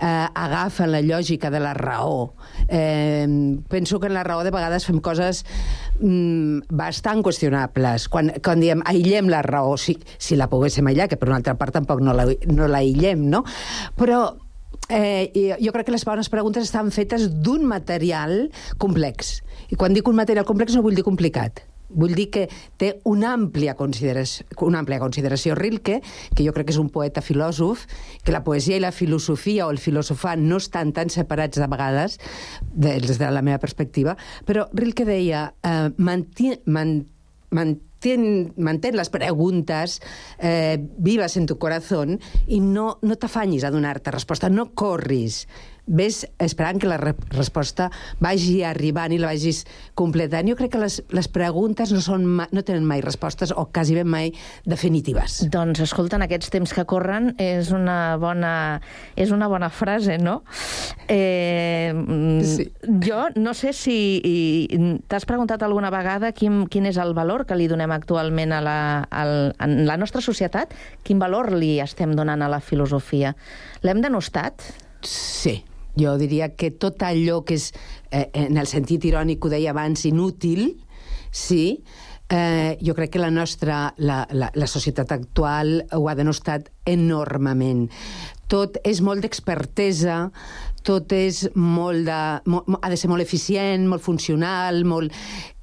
eh, 0.01 0.27
agafen 0.35 0.93
la 0.93 1.03
lògica 1.05 1.51
de 1.53 1.61
la 1.61 1.75
raó. 1.77 2.33
Eh, 2.69 3.27
penso 3.69 4.01
que 4.01 4.09
en 4.09 4.15
la 4.15 4.25
raó 4.25 4.45
de 4.45 4.55
vegades 4.55 4.87
fem 4.87 5.01
coses 5.05 5.45
mm, 6.01 6.71
bastant 6.71 7.23
qüestionables. 7.25 8.09
Quan, 8.09 8.33
quan 8.45 8.63
diem 8.63 8.85
aïllem 8.89 9.29
la 9.33 9.43
raó, 9.45 9.77
si, 9.81 9.99
si 10.19 10.39
la 10.39 10.49
poguéssim 10.49 10.87
aïllar, 10.89 11.11
que 11.11 11.21
per 11.21 11.29
una 11.31 11.41
altra 11.43 11.59
part 11.61 11.75
tampoc 11.77 12.01
no 12.05 12.15
la, 12.17 12.29
no 12.49 12.71
no? 13.25 13.45
Però 13.99 14.21
eh, 14.89 15.57
jo 15.61 15.73
crec 15.73 15.87
que 15.87 15.95
les 15.95 16.05
bones 16.05 16.31
preguntes 16.33 16.67
estan 16.67 16.91
fetes 16.95 17.29
d'un 17.43 17.65
material 17.69 18.51
complex. 18.79 19.39
I 19.71 19.79
quan 19.81 19.95
dic 19.95 20.09
un 20.09 20.19
material 20.19 20.47
complex 20.49 20.75
no 20.75 20.83
vull 20.85 20.97
dir 20.97 21.07
complicat. 21.07 21.65
Vull 21.95 22.15
dir 22.17 22.27
que 22.33 22.47
té 22.81 22.95
una 23.07 23.35
àmplia 23.37 23.75
consideració, 23.79 24.47
una 24.67 24.81
àmplia 24.83 24.99
consideració. 25.03 25.55
Rilke, 25.55 26.01
que 26.35 26.47
jo 26.47 26.55
crec 26.57 26.69
que 26.69 26.75
és 26.75 26.81
un 26.81 26.91
poeta 26.91 27.23
filòsof, 27.23 27.85
que 28.25 28.35
la 28.35 28.43
poesia 28.45 28.79
i 28.79 28.83
la 28.83 28.93
filosofia 28.93 29.69
o 29.69 29.71
el 29.71 29.79
filosofar 29.79 30.37
no 30.41 30.59
estan 30.63 30.95
tan 30.97 31.13
separats 31.13 31.61
de 31.61 31.69
vegades, 31.71 32.19
des 32.75 33.19
de 33.21 33.31
la 33.31 33.45
meva 33.45 33.61
perspectiva, 33.63 34.17
però 34.49 34.67
Rilke 34.73 35.07
deia 35.07 35.51
eh, 35.63 35.91
manti, 35.99 36.55
man, 36.67 37.05
man, 37.55 37.77
mantén, 38.05 38.53
mantén 38.61 38.97
les 38.99 39.09
preguntes 39.09 40.01
eh, 40.39 40.77
vives 40.99 41.37
en 41.41 41.47
tu 41.49 41.57
corazón 41.57 42.19
i 42.47 42.61
no, 42.61 42.99
no 43.01 43.17
t'afanyis 43.17 43.65
a 43.65 43.73
donar-te 43.73 44.13
resposta, 44.13 44.51
no 44.53 44.75
corris 44.77 45.47
ves 45.87 46.25
esperant 46.39 46.81
que 46.81 46.89
la 46.89 46.97
re 47.01 47.13
resposta 47.35 47.91
vagi 48.23 48.63
arribant 48.65 49.13
i 49.13 49.19
la 49.21 49.33
vagis 49.33 49.65
completant. 49.99 50.49
Jo 50.49 50.57
crec 50.59 50.73
que 50.75 50.81
les, 50.81 51.01
les 51.15 51.29
preguntes 51.29 51.93
no, 51.93 52.01
són 52.05 52.25
no 52.25 52.65
tenen 52.65 52.87
mai 52.89 53.03
respostes 53.05 53.53
o 53.53 53.67
quasi 53.73 53.97
ben 53.99 54.09
mai 54.09 54.33
definitives. 54.69 55.43
Doncs, 55.53 55.83
escolta, 55.85 56.17
en 56.17 56.27
aquests 56.27 56.53
temps 56.55 56.73
que 56.75 56.87
corren 56.89 57.33
és 57.43 57.71
una 57.75 58.17
bona, 58.21 58.55
és 59.17 59.35
una 59.35 59.49
bona 59.53 59.71
frase, 59.71 60.19
no? 60.19 60.41
Eh, 61.09 61.93
sí. 62.49 62.69
Jo 63.05 63.29
no 63.37 63.55
sé 63.55 63.75
si 63.77 63.99
t'has 65.09 65.29
preguntat 65.29 65.63
alguna 65.63 65.93
vegada 65.93 66.33
quin, 66.37 66.65
quin 66.71 66.89
és 66.89 66.99
el 67.01 67.15
valor 67.17 67.45
que 67.49 67.59
li 67.59 67.69
donem 67.69 67.93
actualment 67.95 68.55
a 68.57 68.63
la, 68.65 68.79
al, 69.11 69.53
en 69.61 69.85
la 69.89 69.99
nostra 70.01 70.23
societat, 70.25 70.73
quin 71.05 71.21
valor 71.21 71.53
li 71.53 71.77
estem 71.85 72.15
donant 72.17 72.43
a 72.43 72.51
la 72.51 72.63
filosofia. 72.65 73.35
L'hem 73.85 74.01
denostat? 74.05 74.65
Sí, 75.05 75.59
jo 75.99 76.17
diria 76.19 76.51
que 76.55 76.71
tot 76.71 77.03
allò 77.03 77.43
que 77.45 77.59
és, 77.59 77.73
eh, 78.11 78.31
en 78.33 78.57
el 78.59 78.67
sentit 78.67 79.05
irònic 79.05 79.45
ho 79.45 79.53
deia 79.53 79.71
abans, 79.71 80.05
inútil, 80.05 80.81
sí, 81.31 81.83
eh, 82.29 82.79
jo 82.83 82.95
crec 82.95 83.15
que 83.15 83.23
la 83.23 83.31
nostra, 83.31 83.95
la, 83.99 84.27
la, 84.31 84.51
la 84.55 84.67
societat 84.67 85.13
actual 85.13 85.85
ho 85.93 86.09
ha 86.09 86.15
denostat 86.15 86.71
enormement. 86.87 87.89
Tot 88.49 88.79
és 88.85 89.01
molt 89.01 89.25
d'expertesa, 89.25 90.31
tot 90.85 91.13
és 91.17 91.45
molt 91.57 92.07
de... 92.09 92.21
Molt, 92.51 92.79
ha 92.81 92.93
de 92.93 92.99
ser 93.01 93.11
molt 93.13 93.25
eficient, 93.25 93.89
molt 93.91 94.05
funcional, 94.05 94.85
molt... 94.89 95.15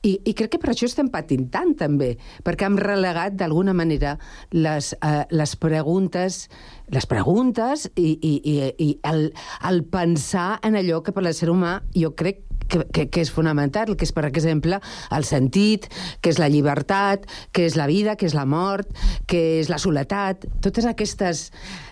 I, 0.01 0.15
I 0.25 0.33
crec 0.33 0.55
que 0.55 0.59
per 0.61 0.71
això 0.71 0.87
estem 0.89 1.11
patint 1.13 1.45
tant, 1.53 1.75
també, 1.77 2.15
perquè 2.41 2.65
hem 2.65 2.79
relegat, 2.81 3.35
d'alguna 3.37 3.75
manera, 3.77 4.15
les, 4.57 4.95
eh, 4.97 5.25
les 5.29 5.53
preguntes 5.61 6.47
les 6.91 7.05
preguntes 7.07 7.85
i, 7.95 8.09
i, 8.17 8.31
i, 8.41 8.55
i 8.81 8.87
el, 9.07 9.27
el 9.69 9.83
pensar 9.93 10.55
en 10.65 10.75
allò 10.79 11.03
que 11.05 11.13
per 11.15 11.23
l'ésser 11.23 11.51
humà 11.53 11.77
jo 11.95 12.11
crec 12.17 12.41
que, 12.71 12.85
que, 12.93 13.07
que 13.11 13.21
és 13.25 13.31
fonamental, 13.33 13.93
que 13.97 14.07
és, 14.07 14.13
per 14.15 14.25
exemple, 14.29 14.79
el 15.11 15.27
sentit, 15.27 15.89
que 16.23 16.31
és 16.31 16.39
la 16.41 16.49
llibertat, 16.51 17.27
que 17.51 17.67
és 17.67 17.77
la 17.79 17.87
vida, 17.91 18.15
que 18.15 18.29
és 18.29 18.35
la 18.37 18.47
mort, 18.47 18.89
que 19.29 19.41
és 19.59 19.69
la 19.71 19.79
soledat, 19.81 20.47
totes 20.63 20.87
aquestes 20.87 21.49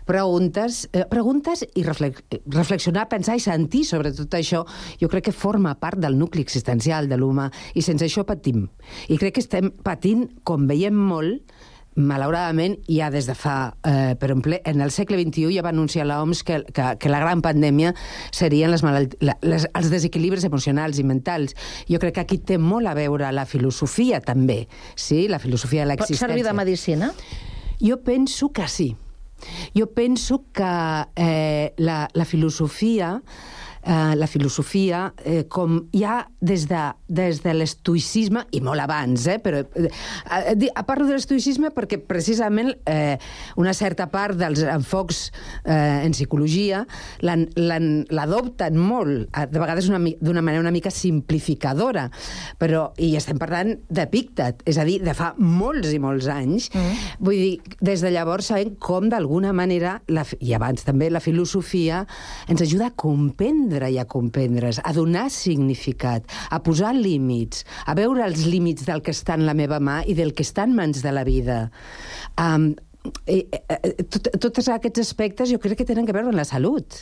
preguntes, 0.09 0.87
eh, 0.93 1.05
preguntes 1.09 1.65
i 1.77 1.83
reflex, 1.85 2.23
reflexionar, 2.49 3.07
pensar 3.11 3.35
i 3.37 3.43
sentir 3.43 3.83
sobre 3.85 4.13
tot 4.15 4.33
això, 4.33 4.63
jo 5.01 5.09
crec 5.11 5.29
que 5.29 5.35
forma 5.35 5.75
part 5.79 5.99
del 6.01 6.17
nucli 6.17 6.41
existencial 6.41 7.09
de 7.11 7.19
l'humà, 7.19 7.49
i 7.75 7.83
sense 7.85 8.07
això 8.07 8.25
patim. 8.25 8.67
I 9.07 9.19
crec 9.21 9.37
que 9.37 9.45
estem 9.45 9.69
patint, 9.85 10.25
com 10.43 10.65
veiem 10.69 10.95
molt, 10.95 11.43
malauradament, 12.05 12.77
ja 12.89 13.09
des 13.13 13.27
de 13.29 13.35
fa... 13.37 13.73
Eh, 13.83 14.15
per 14.19 14.29
exemple, 14.31 14.61
en 14.65 14.81
el 14.81 14.91
segle 14.95 15.19
XXI 15.19 15.49
ja 15.55 15.63
va 15.65 15.73
anunciar 15.73 16.07
l'OMS 16.07 16.43
que, 16.47 16.61
que, 16.75 16.87
que 16.99 17.11
la 17.11 17.19
gran 17.23 17.43
pandèmia 17.45 17.93
serien 18.35 18.71
les 18.73 18.83
malalt... 18.85 19.17
les, 19.19 19.67
els 19.73 19.91
desequilibris 19.91 20.47
emocionals 20.47 20.99
i 20.99 21.05
mentals. 21.07 21.55
Jo 21.89 22.01
crec 22.01 22.19
que 22.19 22.25
aquí 22.25 22.39
té 22.39 22.59
molt 22.61 22.89
a 22.89 22.95
veure 22.97 23.31
la 23.35 23.45
filosofia, 23.49 24.21
també, 24.21 24.63
sí? 24.95 25.27
la 25.27 25.39
filosofia 25.39 25.85
de 25.85 25.93
l'existència. 25.93 26.27
Pot 26.27 26.33
servir 26.35 26.47
de 26.47 26.55
medicina? 26.57 27.13
Jo 27.79 28.01
penso 28.03 28.51
que 28.55 28.67
sí. 28.67 28.93
Jo 29.75 29.87
penso 29.95 30.43
que 30.51 30.73
eh, 31.15 31.73
la, 31.77 32.07
la 32.13 32.25
filosofia 32.25 33.21
eh, 33.83 34.15
la 34.15 34.27
filosofia, 34.27 35.13
eh, 35.23 35.45
com 35.47 35.79
ja 35.95 36.21
des 36.41 36.65
de, 36.69 36.81
des 37.07 37.41
de 37.43 37.53
l'estoïcisme, 37.55 38.45
i 38.55 38.61
molt 38.63 38.83
abans, 38.83 39.25
eh, 39.27 39.39
però 39.43 39.61
eh, 39.63 39.89
eh, 40.53 40.83
parlo 40.87 41.07
de 41.07 41.15
l'estoïcisme 41.17 41.71
perquè 41.75 41.99
precisament 42.01 42.71
eh, 42.89 43.17
una 43.59 43.73
certa 43.77 44.09
part 44.11 44.37
dels 44.39 44.63
enfocs 44.65 45.29
eh, 45.65 46.05
en 46.05 46.15
psicologia 46.15 46.85
l'adopten 47.21 48.79
molt, 48.79 49.29
eh, 49.29 49.45
de 49.49 49.59
vegades 49.61 49.89
d'una 49.89 50.41
manera 50.41 50.63
una 50.63 50.73
mica 50.73 50.91
simplificadora, 50.93 52.07
però, 52.59 52.89
i 52.97 53.13
estem 53.19 53.39
parlant 53.39 53.75
d'Epíctet, 53.89 54.63
és 54.69 54.79
a 54.79 54.85
dir, 54.87 54.99
de 55.03 55.15
fa 55.17 55.33
molts 55.37 55.93
i 55.93 55.99
molts 56.01 56.27
anys. 56.31 56.69
Mm. 56.73 57.05
Vull 57.25 57.39
dir, 57.39 57.75
des 57.85 58.03
de 58.03 58.11
llavors 58.13 58.49
sabem 58.49 58.75
com 58.81 59.09
d'alguna 59.11 59.53
manera, 59.55 59.99
la, 60.11 60.25
i 60.39 60.53
abans 60.57 60.85
també, 60.87 61.09
la 61.11 61.21
filosofia 61.23 62.03
ens 62.49 62.63
ajuda 62.65 62.89
a 62.89 62.95
comprendre 62.97 63.68
i 63.69 63.97
a 64.01 64.05
comprendre's, 64.09 64.81
a 64.83 64.93
donar 64.93 65.29
significat, 65.29 66.25
a 66.49 66.61
posar 66.63 66.95
límits, 66.95 67.65
a 67.85 67.95
veure 67.95 68.25
els 68.25 68.45
límits 68.45 68.85
del 68.85 69.01
que 69.05 69.13
està 69.15 69.37
en 69.37 69.45
la 69.45 69.53
meva 69.53 69.79
mà 69.79 70.01
i 70.05 70.17
del 70.17 70.33
que 70.33 70.43
està 70.43 70.65
en 70.65 70.75
mans 70.75 71.03
de 71.03 71.11
la 71.13 71.23
vida. 71.23 71.69
Um, 72.37 72.73
eh, 73.25 73.45
eh, 73.51 73.93
tot, 74.09 74.27
tots 74.41 74.67
aquests 74.67 74.99
aspectes 75.05 75.51
jo 75.51 75.59
crec 75.61 75.79
que 75.79 75.87
tenen 75.87 76.07
que 76.07 76.15
veure 76.15 76.31
amb 76.31 76.39
la 76.39 76.47
salut. 76.47 76.97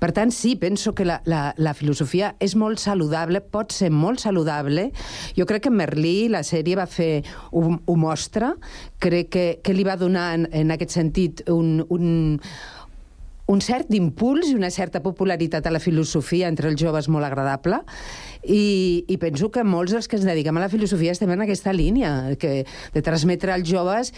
Per 0.00 0.10
tant, 0.16 0.32
sí, 0.32 0.54
penso 0.56 0.94
que 0.96 1.04
la, 1.04 1.18
la, 1.28 1.52
la 1.60 1.74
filosofia 1.76 2.32
és 2.40 2.54
molt 2.58 2.80
saludable, 2.82 3.42
pot 3.44 3.74
ser 3.74 3.90
molt 3.92 4.22
saludable. 4.22 4.88
Jo 5.36 5.46
crec 5.48 5.66
que 5.66 5.74
Merlí, 5.74 6.30
la 6.32 6.42
sèrie, 6.46 6.78
va 6.78 6.88
fer, 6.88 7.22
ho, 7.52 7.64
ho 7.76 7.98
mostra, 8.00 8.54
crec 9.02 9.30
que, 9.34 9.46
que 9.64 9.76
li 9.76 9.84
va 9.86 9.98
donar 10.00 10.30
en, 10.38 10.48
en 10.56 10.74
aquest 10.74 10.96
sentit 10.96 11.44
un, 11.52 11.82
un, 11.92 12.08
un 13.48 13.62
cert 13.64 13.92
impuls 13.96 14.50
i 14.50 14.56
una 14.56 14.70
certa 14.70 15.00
popularitat 15.04 15.66
a 15.66 15.72
la 15.72 15.80
filosofia 15.80 16.50
entre 16.52 16.68
els 16.68 16.80
joves 16.80 17.08
molt 17.08 17.26
agradable 17.26 17.80
i, 18.44 19.04
i 19.08 19.16
penso 19.20 19.50
que 19.50 19.64
molts 19.64 19.96
dels 19.96 20.08
que 20.08 20.18
ens 20.20 20.28
dediquem 20.28 20.56
a 20.60 20.66
la 20.66 20.72
filosofia 20.72 21.14
estem 21.16 21.32
en 21.32 21.44
aquesta 21.44 21.72
línia, 21.72 22.36
que, 22.38 22.62
de 22.94 23.04
transmetre 23.04 23.54
als 23.54 23.68
joves 23.68 24.12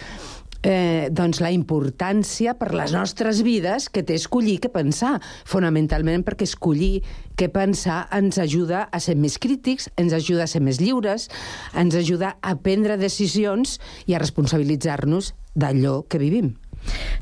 eh, 0.63 1.09
doncs 1.15 1.41
la 1.41 1.51
importància 1.55 2.57
per 2.59 2.73
les 2.77 2.93
nostres 2.97 3.43
vides 3.47 3.89
que 3.93 4.03
té 4.07 4.17
escollir 4.19 4.59
què 4.65 4.71
pensar, 4.73 5.19
fonamentalment 5.49 6.25
perquè 6.27 6.49
escollir 6.49 7.01
què 7.39 7.49
pensar 7.53 8.03
ens 8.17 8.41
ajuda 8.43 8.87
a 8.91 9.01
ser 9.01 9.17
més 9.17 9.39
crítics, 9.41 9.89
ens 9.97 10.17
ajuda 10.17 10.45
a 10.45 10.51
ser 10.51 10.63
més 10.65 10.83
lliures, 10.83 11.31
ens 11.75 11.97
ajuda 11.97 12.37
a 12.43 12.57
prendre 12.61 12.99
decisions 13.01 13.79
i 14.07 14.17
a 14.17 14.23
responsabilitzar-nos 14.23 15.35
d'allò 15.55 16.03
que 16.09 16.21
vivim. 16.21 16.55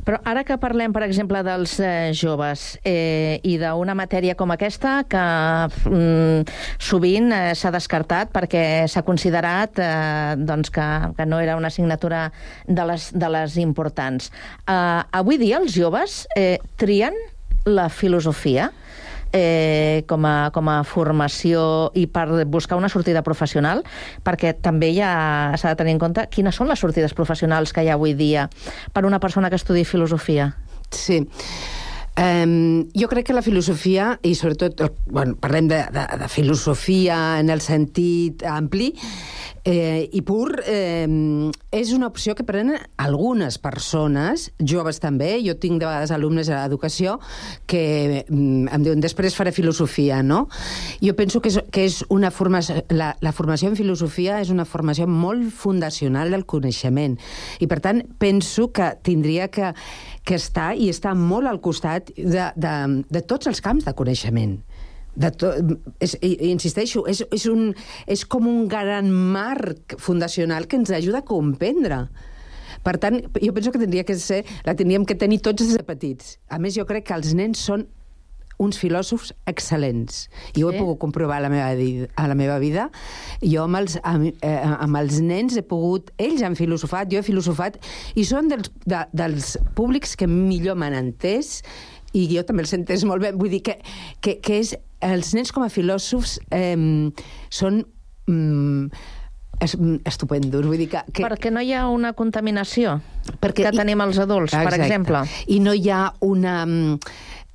Però 0.07 0.19
ara 0.25 0.45
que 0.47 0.57
parlem, 0.61 0.93
per 0.95 1.03
exemple, 1.05 1.43
dels 1.45 1.75
eh, 1.85 2.11
joves 2.17 2.79
eh, 2.87 3.41
i 3.45 3.57
d'una 3.61 3.97
matèria 3.99 4.37
com 4.39 4.53
aquesta 4.55 5.03
que 5.11 5.25
mm, 5.91 6.57
sovint 6.81 7.33
eh, 7.35 7.55
s'ha 7.59 7.73
descartat 7.75 8.33
perquè 8.35 8.63
s'ha 8.89 9.05
considerat 9.07 9.81
eh, 9.83 10.37
doncs 10.39 10.73
que, 10.75 10.89
que 11.19 11.29
no 11.29 11.43
era 11.45 11.59
una 11.61 11.69
assignatura 11.73 12.29
de 12.67 12.87
les, 12.93 13.11
de 13.13 13.33
les 13.35 13.59
importants. 13.61 14.31
Eh, 14.65 15.03
avui 15.21 15.41
dia 15.41 15.61
els 15.61 15.75
joves 15.77 16.23
eh, 16.37 16.57
trien 16.81 17.17
la 17.69 17.89
filosofia 17.93 18.71
eh, 19.33 20.05
com, 20.09 20.25
a, 20.27 20.51
com 20.55 20.69
a 20.71 20.83
formació 20.85 21.91
i 21.99 22.07
per 22.11 22.45
buscar 22.47 22.79
una 22.79 22.91
sortida 22.93 23.23
professional, 23.27 23.85
perquè 24.25 24.55
també 24.63 24.93
ja 24.97 25.11
s'ha 25.57 25.75
de 25.75 25.81
tenir 25.81 25.97
en 25.97 26.03
compte 26.03 26.29
quines 26.33 26.57
són 26.57 26.71
les 26.71 26.81
sortides 26.81 27.15
professionals 27.15 27.73
que 27.73 27.85
hi 27.85 27.93
ha 27.93 27.99
avui 27.99 28.15
dia 28.19 28.49
per 28.93 29.05
una 29.07 29.21
persona 29.21 29.51
que 29.51 29.61
estudi 29.61 29.85
filosofia. 29.85 30.53
Sí. 30.91 31.25
Um, 32.19 32.89
jo 32.99 33.07
crec 33.07 33.29
que 33.29 33.35
la 33.37 33.45
filosofia, 33.47 34.17
i 34.27 34.33
sobretot, 34.35 34.81
bueno, 35.07 35.37
parlem 35.39 35.69
de, 35.71 35.85
de, 35.95 36.07
de 36.19 36.29
filosofia 36.33 37.39
en 37.39 37.53
el 37.55 37.63
sentit 37.63 38.43
ampli, 38.43 38.91
eh, 39.65 40.09
i 40.13 40.23
pur, 40.23 40.61
eh, 40.67 41.07
és 41.73 41.93
una 41.95 42.09
opció 42.09 42.35
que 42.35 42.47
prenen 42.47 42.79
algunes 42.97 43.59
persones, 43.59 44.49
joves 44.59 45.01
també, 45.03 45.37
jo 45.45 45.57
tinc 45.61 45.81
de 45.81 45.87
vegades 45.89 46.13
alumnes 46.15 46.51
a 46.51 46.63
l'educació 46.65 47.19
que 47.67 48.25
mm, 48.29 48.69
em 48.75 48.87
diuen 48.87 49.03
després 49.03 49.37
faré 49.39 49.53
filosofia, 49.53 50.23
no? 50.23 50.47
Jo 51.03 51.15
penso 51.19 51.43
que 51.43 51.53
és, 51.53 51.61
que 51.73 51.85
és 51.89 52.01
una 52.13 52.31
formació, 52.35 52.83
la, 52.91 53.15
la 53.25 53.33
formació 53.33 53.73
en 53.73 53.79
filosofia 53.79 54.41
és 54.43 54.53
una 54.55 54.67
formació 54.69 55.09
molt 55.09 55.51
fundacional 55.55 56.33
del 56.35 56.47
coneixement, 56.47 57.19
i 57.61 57.69
per 57.71 57.81
tant 57.85 58.05
penso 58.19 58.71
que 58.73 58.93
tindria 59.03 59.49
que, 59.53 59.73
que 60.25 60.39
estar 60.39 60.75
i 60.77 60.91
estar 60.93 61.15
molt 61.19 61.49
al 61.49 61.63
costat 61.65 62.13
de, 62.17 62.51
de, 62.57 62.75
de 63.09 63.23
tots 63.27 63.51
els 63.51 63.63
camps 63.65 63.87
de 63.89 63.95
coneixement. 63.97 64.59
De 65.17 65.31
to, 65.35 65.51
és, 66.05 66.15
insisteixo, 66.23 67.05
és, 67.11 67.25
és, 67.35 67.47
un, 67.51 67.73
és 68.07 68.25
com 68.25 68.47
un 68.47 68.67
gran 68.71 69.11
marc 69.11 69.97
fundacional 69.99 70.69
que 70.69 70.77
ens 70.79 70.91
ajuda 70.95 71.25
a 71.25 71.27
comprendre. 71.27 72.05
Per 72.85 72.95
tant, 73.03 73.19
jo 73.43 73.53
penso 73.57 73.73
que 73.75 73.81
tindria 73.83 74.05
que 74.07 74.15
ser, 74.15 74.45
la 74.65 74.77
tindríem 74.79 75.05
que 75.09 75.17
tenir 75.19 75.41
tots 75.43 75.65
des 75.67 75.75
de 75.77 75.83
petits. 75.85 76.37
A 76.49 76.61
més, 76.63 76.77
jo 76.79 76.87
crec 76.87 77.09
que 77.09 77.17
els 77.17 77.35
nens 77.35 77.59
són 77.59 77.89
uns 78.59 78.79
filòsofs 78.79 79.33
excel·lents. 79.47 80.27
I 80.59 80.65
ho 80.65 80.71
he 80.71 80.75
Sí? 80.75 80.79
pogut 80.83 80.99
comprovar 80.99 81.37
a 81.39 81.45
la 81.47 81.49
meva, 81.49 81.69
a 82.17 82.27
la 82.27 82.35
meva 82.35 82.59
vida. 82.59 82.89
Jo 83.43 83.65
amb 83.65 83.77
els, 83.77 83.99
amb, 84.03 84.33
eh, 84.43 84.57
amb 84.63 84.97
els 84.99 85.21
nens 85.23 85.57
he 85.57 85.63
pogut... 85.63 86.11
Ells 86.19 86.43
han 86.43 86.57
filosofat, 86.59 87.11
jo 87.11 87.19
he 87.21 87.23
filosofat, 87.23 87.79
i 88.19 88.25
són 88.27 88.51
dels, 88.51 88.71
de, 88.85 89.05
dels 89.13 89.57
públics 89.79 90.17
que 90.19 90.27
millor 90.27 90.75
m'han 90.79 90.95
entès 90.99 91.63
i 92.17 92.25
jo 92.31 92.45
també 92.49 92.65
els 92.65 92.75
entès 92.77 93.05
molt 93.09 93.25
bé. 93.25 93.35
Vull 93.37 93.53
dir 93.53 93.63
que, 93.67 93.79
que, 94.25 94.39
que 94.45 94.61
és, 94.63 94.75
els 95.05 95.35
nens 95.37 95.53
com 95.55 95.67
a 95.67 95.71
filòsofs 95.73 96.39
eh, 96.55 96.75
són... 97.51 97.85
Mm, 98.29 98.91
es, 99.65 99.75
estupendos, 100.07 100.67
vull 100.67 100.79
dir 100.79 100.89
que... 100.93 101.03
que 101.13 101.25
Perquè 101.25 101.51
no 101.51 101.63
hi 101.65 101.73
ha 101.75 101.89
una 101.91 102.13
contaminació 102.19 102.99
perquè 103.43 103.69
que 103.69 103.73
tenim 103.75 104.01
els 104.05 104.21
adults, 104.23 104.55
per 104.55 104.69
Exacte. 104.69 104.85
exemple. 104.87 105.25
I 105.51 105.59
no 105.65 105.75
hi 105.75 105.91
ha 105.91 106.05
una... 106.25 106.61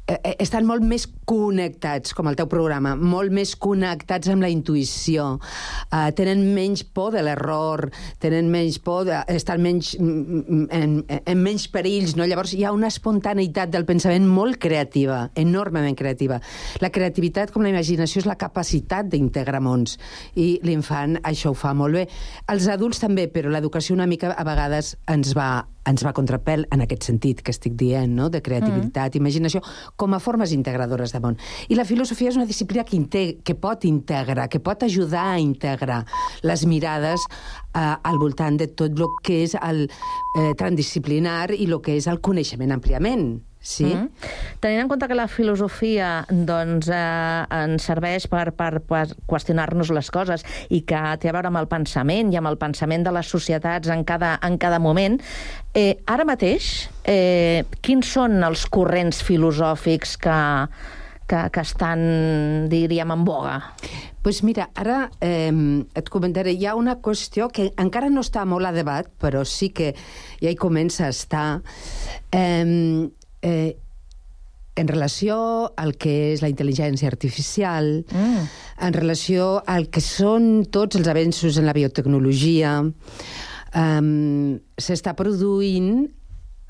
mm, 0.07 0.13
eh, 0.13 0.19
eh, 0.23 0.35
estan 0.43 0.65
molt 0.65 0.83
més 0.83 1.07
connectats, 1.25 2.13
com 2.13 2.27
el 2.27 2.35
teu 2.35 2.47
programa, 2.51 2.95
molt 2.95 3.31
més 3.31 3.55
connectats 3.55 4.29
amb 4.29 4.43
la 4.43 4.49
intuïció, 4.51 5.39
uh, 5.39 6.09
tenen 6.15 6.43
menys 6.53 6.83
por 6.83 7.13
de 7.13 7.23
l'error, 7.23 7.89
tenen 8.19 8.49
menys 8.51 8.79
por, 8.83 9.05
de, 9.07 9.21
estan 9.27 9.61
menys, 9.63 9.93
mm, 9.99 10.43
mm, 10.43 10.67
en, 10.71 10.95
en 11.25 11.43
menys 11.43 11.67
perills, 11.71 12.15
no? 12.19 12.27
Llavors 12.27 12.53
hi 12.53 12.63
ha 12.65 12.73
una 12.75 12.91
espontaneïtat 12.91 13.71
del 13.71 13.85
pensament 13.85 14.27
molt 14.27 14.59
creativa, 14.59 15.29
enormement 15.35 15.95
creativa. 15.95 16.39
La 16.83 16.91
creativitat, 16.91 17.51
com 17.51 17.63
la 17.63 17.71
imaginació, 17.71 18.23
és 18.23 18.29
la 18.29 18.39
capacitat 18.39 19.07
d'integrar 19.09 19.61
mons, 19.63 19.97
i 20.35 20.59
l'infant 20.63 21.19
això 21.23 21.53
ho 21.53 21.57
fa 21.57 21.73
molt 21.73 21.95
bé. 21.95 22.07
Els 22.51 22.67
adults 22.67 22.99
també, 23.03 23.29
però 23.31 23.51
l'educació 23.51 23.95
una 23.95 24.07
mica 24.07 24.33
a 24.33 24.43
vegades 24.47 24.97
ens 25.07 25.33
va 25.37 25.65
ens 25.89 26.03
va 26.05 26.13
contrapel 26.15 26.65
en 26.71 26.83
aquest 26.85 27.07
sentit 27.09 27.41
que 27.43 27.51
estic 27.53 27.75
dient, 27.79 28.13
no? 28.15 28.29
de 28.33 28.41
creativitat, 28.43 29.13
mm. 29.13 29.19
imaginació, 29.19 29.61
com 29.99 30.15
a 30.15 30.21
formes 30.23 30.53
integradores 30.55 31.13
de 31.13 31.21
món. 31.23 31.37
I 31.69 31.77
la 31.79 31.87
filosofia 31.87 32.31
és 32.31 32.39
una 32.39 32.47
disciplina 32.49 32.85
que, 32.87 32.97
integ 32.97 33.43
que 33.43 33.55
pot 33.59 33.85
integrar, 33.89 34.49
que 34.49 34.61
pot 34.63 34.83
ajudar 34.87 35.25
a 35.33 35.39
integrar 35.43 36.03
les 36.43 36.65
mirades 36.69 37.27
eh, 37.27 37.79
al 37.79 38.19
voltant 38.21 38.59
de 38.59 38.69
tot 38.71 38.93
el 38.95 39.09
que 39.23 39.43
és 39.45 39.57
el 39.59 39.85
eh, 39.87 40.53
transdisciplinar 40.59 41.51
i 41.55 41.67
el 41.67 41.79
que 41.83 41.97
és 41.99 42.07
el 42.07 42.21
coneixement 42.23 42.75
àmpliament. 42.75 43.33
Sí? 43.63 43.87
Mm. 43.87 44.09
Tenint 44.59 44.81
en 44.83 44.89
compte 44.91 45.07
que 45.07 45.15
la 45.15 45.29
filosofia 45.31 46.25
doncs, 46.27 46.89
eh, 46.91 47.61
ens 47.63 47.85
serveix 47.87 48.27
per, 48.27 48.49
per, 48.59 48.81
per 48.83 49.05
qüestionar-nos 49.29 49.93
les 49.95 50.11
coses 50.11 50.43
i 50.67 50.81
que 50.83 51.03
té 51.23 51.31
a 51.31 51.35
veure 51.35 51.47
amb 51.47 51.61
el 51.61 51.69
pensament 51.71 52.33
i 52.33 52.39
amb 52.41 52.51
el 52.51 52.59
pensament 52.59 53.07
de 53.07 53.13
les 53.15 53.31
societats 53.31 53.87
en 53.93 54.03
cada, 54.03 54.35
en 54.43 54.59
cada 54.59 54.81
moment, 54.83 55.15
eh, 55.71 55.95
ara 56.11 56.27
mateix, 56.27 56.89
eh, 57.07 57.63
quins 57.79 58.11
són 58.19 58.43
els 58.43 58.67
corrents 58.67 59.23
filosòfics 59.23 60.17
que, 60.19 60.39
que, 61.31 61.47
que 61.55 61.63
estan, 61.63 62.67
diríem, 62.67 63.15
en 63.15 63.23
boga? 63.23 63.57
pues 64.23 64.41
mira, 64.41 64.69
ara 64.79 65.09
eh, 65.19 65.51
et 65.99 66.07
comentaré, 66.07 66.53
hi 66.55 66.67
ha 66.67 66.77
una 66.79 66.95
qüestió 67.03 67.49
que 67.51 67.73
encara 67.75 68.07
no 68.07 68.21
està 68.23 68.45
molt 68.47 68.69
a 68.69 68.71
debat, 68.71 69.09
però 69.19 69.41
sí 69.43 69.73
que 69.75 69.89
ja 70.39 70.47
hi 70.47 70.55
comença 70.55 71.09
a 71.09 71.11
estar. 71.11 71.47
Eh, 72.31 73.11
eh, 73.43 73.75
en 74.75 74.89
relació 74.89 75.35
al 75.77 75.93
que 76.01 76.13
és 76.31 76.41
la 76.41 76.49
intel·ligència 76.49 77.09
artificial, 77.11 77.99
mm. 78.09 78.47
en 78.87 78.95
relació 78.95 79.59
al 79.69 79.89
que 79.93 80.01
són 80.01 80.65
tots 80.73 80.97
els 80.97 81.09
avenços 81.11 81.59
en 81.61 81.67
la 81.69 81.75
biotecnologia, 81.77 82.79
um, 82.81 84.09
s'està 84.81 85.13
produint 85.19 86.07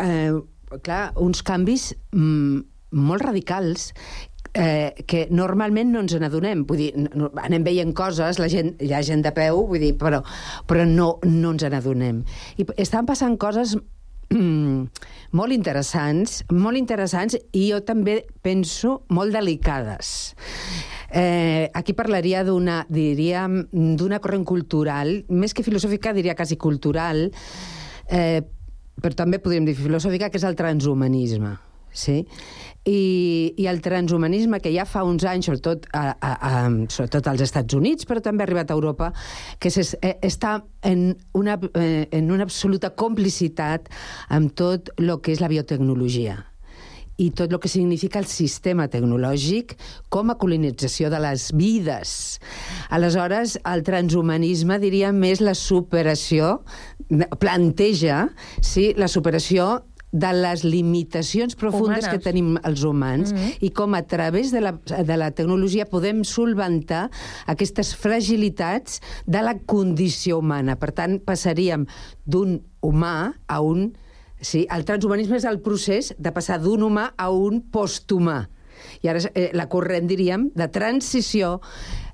eh, 0.04 0.36
clar, 0.84 1.04
uns 1.24 1.44
canvis 1.48 1.94
mm, 2.12 2.60
molt 3.00 3.24
radicals 3.24 3.92
eh, 4.54 4.94
que 5.08 5.26
normalment 5.32 5.92
no 5.94 6.04
ens 6.04 6.16
n'adonem. 6.20 6.66
Vull 6.70 6.84
dir, 6.84 6.92
no, 7.16 7.32
anem 7.42 7.66
veient 7.66 7.94
coses, 7.98 8.40
la 8.42 8.50
gent, 8.52 8.76
hi 8.84 8.94
ha 8.94 9.02
gent 9.06 9.24
de 9.26 9.34
peu, 9.36 9.64
vull 9.70 9.82
dir, 9.82 9.94
però, 10.00 10.22
però 10.70 10.86
no, 10.90 11.18
no 11.26 11.56
ens 11.56 11.66
n'adonem. 11.70 12.24
I 12.60 12.68
estan 12.84 13.10
passant 13.10 13.38
coses 13.42 13.76
mm, 14.34 15.08
molt 15.34 15.54
interessants, 15.56 16.41
molt 16.54 16.78
interessants 16.80 17.38
i 17.58 17.67
jo 17.72 17.82
també 17.86 18.22
penso 18.46 19.02
molt 19.13 19.34
delicades. 19.34 20.34
Eh, 21.13 21.69
aquí 21.74 21.93
parlaria 21.93 22.41
d'una, 22.46 22.84
diríem, 22.89 23.60
d'una 23.72 24.22
corrent 24.22 24.46
cultural, 24.50 25.19
més 25.30 25.54
que 25.54 25.65
filosòfica, 25.65 26.13
diria 26.13 26.38
quasi 26.38 26.58
cultural, 26.58 27.28
eh, 28.10 28.41
però 29.02 29.17
també 29.17 29.38
podríem 29.41 29.67
dir 29.67 29.78
filosòfica, 29.78 30.30
que 30.30 30.41
és 30.41 30.48
el 30.48 30.58
transhumanisme. 30.58 31.54
Sí? 31.93 32.24
I, 32.86 33.54
I 33.58 33.67
el 33.72 33.82
transhumanisme, 33.82 34.60
que 34.60 34.74
ja 34.74 34.84
fa 34.89 35.06
uns 35.08 35.24
anys, 35.30 35.48
sobretot, 35.48 35.88
a, 35.96 36.06
a, 36.19 36.32
a, 36.34 36.63
sobretot 36.91 37.30
als 37.32 37.43
Estats 37.46 37.78
Units, 37.78 38.08
però 38.10 38.24
també 38.24 38.43
ha 38.43 38.50
arribat 38.50 38.72
a 38.72 38.78
Europa, 38.78 39.12
que 39.60 39.72
es, 39.72 39.96
eh, 40.02 40.17
està 40.22 40.58
en 40.84 41.13
una, 41.34 41.60
eh, 41.80 42.08
en 42.12 42.32
una 42.32 42.43
absoluta 42.43 42.91
complicitat 42.91 43.88
amb 44.30 44.52
tot 44.56 44.91
el 45.00 45.15
que 45.24 45.32
és 45.32 45.43
la 45.43 45.52
biotecnologia 45.52 46.41
i 47.22 47.30
tot 47.36 47.52
el 47.54 47.60
que 47.62 47.69
significa 47.69 48.19
el 48.19 48.28
sistema 48.30 48.88
tecnològic 48.91 49.76
com 50.13 50.32
a 50.32 50.38
colonització 50.41 51.12
de 51.13 51.19
les 51.22 51.52
vides. 51.56 52.13
Aleshores, 52.89 53.58
el 53.69 53.84
transhumanisme 53.86 54.80
diria 54.82 55.13
més 55.13 55.41
la 55.43 55.54
superació, 55.58 56.63
planteja 57.39 58.26
sí, 58.62 58.91
la 58.98 59.10
superació 59.12 59.84
de 60.13 60.30
les 60.38 60.62
limitacions 60.63 61.56
profundes 61.58 62.06
Humanes. 62.06 62.08
que 62.13 62.19
tenim 62.21 62.54
els 62.63 62.84
humans 62.86 63.34
Mhm. 63.34 63.58
i 63.65 63.71
com 63.73 63.95
a 63.97 64.04
través 64.06 64.52
de 64.54 64.62
la, 64.62 64.73
de 64.73 65.17
la 65.17 65.32
tecnologia 65.32 65.88
podem 65.89 66.23
solventar 66.23 67.10
aquestes 67.47 67.95
fragilitats 67.97 69.02
de 69.26 69.41
la 69.41 69.58
condició 69.58 70.38
humana. 70.38 70.76
Per 70.78 70.91
tant, 70.93 71.19
passaríem 71.26 71.88
d'un 72.26 72.62
humà 72.82 73.34
a 73.47 73.60
un... 73.62 73.97
Sí, 74.43 74.67
el 74.69 74.84
transhumanisme 74.86 75.38
és 75.39 75.45
el 75.47 75.62
procés 75.63 76.13
de 76.19 76.32
passar 76.36 76.60
d'un 76.62 76.84
humà 76.84 77.13
a 77.17 77.30
un 77.32 77.62
posthumà. 77.71 78.49
I 79.02 79.08
ara 79.08 79.19
eh, 79.34 79.49
la 79.56 79.69
corrent, 79.71 80.06
diríem, 80.10 80.49
de 80.54 80.67
transició 80.67 81.62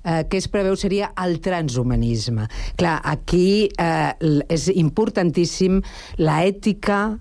eh, 0.04 0.24
que 0.30 0.38
es 0.38 0.46
preveu 0.48 0.76
seria 0.76 1.10
el 1.20 1.40
transhumanisme. 1.40 2.46
Clar, 2.78 3.00
aquí 3.04 3.68
eh, 3.76 4.12
és 4.48 4.68
importantíssim 4.72 5.80
la 6.22 6.44
ètica, 6.46 7.18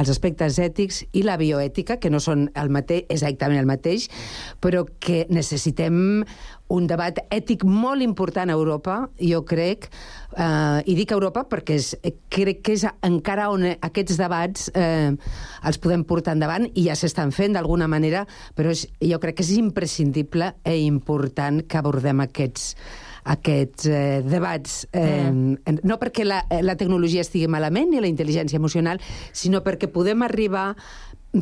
els 0.00 0.08
aspectes 0.08 0.58
ètics 0.62 1.02
i 1.12 1.24
la 1.26 1.36
bioètica, 1.40 1.98
que 2.00 2.10
no 2.10 2.20
són 2.22 2.46
el 2.58 2.72
mateix, 2.72 3.04
exactament 3.12 3.60
el 3.60 3.68
mateix, 3.68 4.08
però 4.62 4.86
que 5.00 5.26
necessitem 5.30 6.24
un 6.72 6.86
debat 6.88 7.18
ètic 7.34 7.66
molt 7.68 8.00
important 8.04 8.48
a 8.48 8.56
Europa, 8.56 8.96
jo 9.20 9.42
crec, 9.44 9.90
eh, 10.32 10.80
i 10.88 10.96
dic 10.96 11.12
Europa 11.12 11.44
perquè 11.50 11.76
és, 11.76 11.92
crec 12.32 12.62
que 12.64 12.76
és 12.78 12.86
encara 13.04 13.50
on 13.52 13.66
aquests 13.74 14.16
debats 14.16 14.70
eh, 14.72 15.12
els 15.12 15.80
podem 15.82 16.06
portar 16.08 16.38
endavant 16.38 16.70
i 16.72 16.88
ja 16.88 16.96
s'estan 16.96 17.34
fent 17.34 17.58
d'alguna 17.58 17.90
manera, 17.90 18.24
però 18.56 18.72
és, 18.72 18.86
jo 19.04 19.20
crec 19.20 19.40
que 19.40 19.44
és 19.46 19.56
imprescindible 19.58 20.54
i 20.64 20.86
important 20.86 21.60
que 21.68 21.80
abordem 21.82 22.24
aquests 22.24 22.72
aquests 23.24 23.86
eh, 23.86 24.20
debats, 24.26 24.82
eh, 24.92 25.30
mm. 25.30 25.82
no 25.86 25.98
perquè 26.00 26.26
la, 26.26 26.42
eh, 26.50 26.62
la 26.64 26.76
tecnologia 26.78 27.22
estigui 27.22 27.50
malament 27.50 27.92
ni 27.92 28.02
la 28.02 28.10
intel·ligència 28.10 28.58
emocional, 28.58 29.00
sinó 29.32 29.62
perquè 29.62 29.90
podem 29.92 30.24
arribar, 30.26 30.72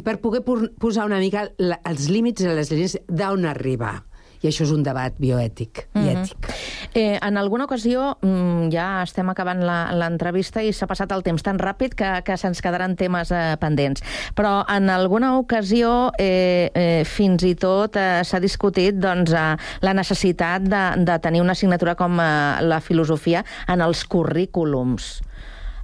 per 0.05 0.21
poder 0.23 0.45
posar 0.45 1.09
una 1.09 1.19
mica 1.19 1.49
la, 1.59 1.81
els 1.89 2.09
límits 2.13 2.45
i 2.45 2.53
les 2.53 2.71
línies 2.71 2.99
d'on 3.09 3.49
arribar. 3.49 3.97
I 4.43 4.49
això 4.49 4.65
és 4.65 4.71
un 4.73 4.83
debat 4.83 5.13
bioètic 5.21 5.89
i 5.95 5.99
Mhm. 5.99 6.09
ètic. 6.23 6.55
Eh, 6.95 7.19
en 7.23 7.37
alguna 7.37 7.65
ocasió, 7.65 8.17
mm, 8.23 8.71
ja 8.73 9.03
estem 9.03 9.29
acabant 9.29 9.63
la- 9.63 9.93
l'entrevista 9.93 10.63
i 10.63 10.73
s'ha 10.73 10.87
passat 10.87 11.13
el 11.13 11.23
temps 11.23 11.43
tan 11.43 11.59
ràpid 11.59 11.95
que, 11.95 12.23
que 12.25 12.37
se'ns 12.37 12.63
quedaran 12.63 12.97
temes 12.97 13.31
eh, 13.31 13.57
pendents. 13.61 14.03
Però 14.35 14.65
en 14.69 14.89
alguna 14.91 15.37
ocasió, 15.39 16.11
eh, 16.19 16.71
eh, 16.75 17.05
fins 17.05 17.43
i 17.45 17.55
tot, 17.55 17.97
eh, 17.97 18.23
s'ha 18.25 18.41
discutit 18.41 18.95
doncs, 18.97 19.33
eh, 19.33 19.57
la 19.83 19.93
necessitat 19.95 20.63
de, 20.63 21.05
de 21.05 21.19
tenir 21.19 21.41
una 21.43 21.53
assignatura 21.53 21.95
com 21.95 22.19
eh, 22.19 22.63
la 22.63 22.81
filosofia 22.81 23.45
en 23.69 23.81
els 23.83 24.05
currículums. 24.05 25.21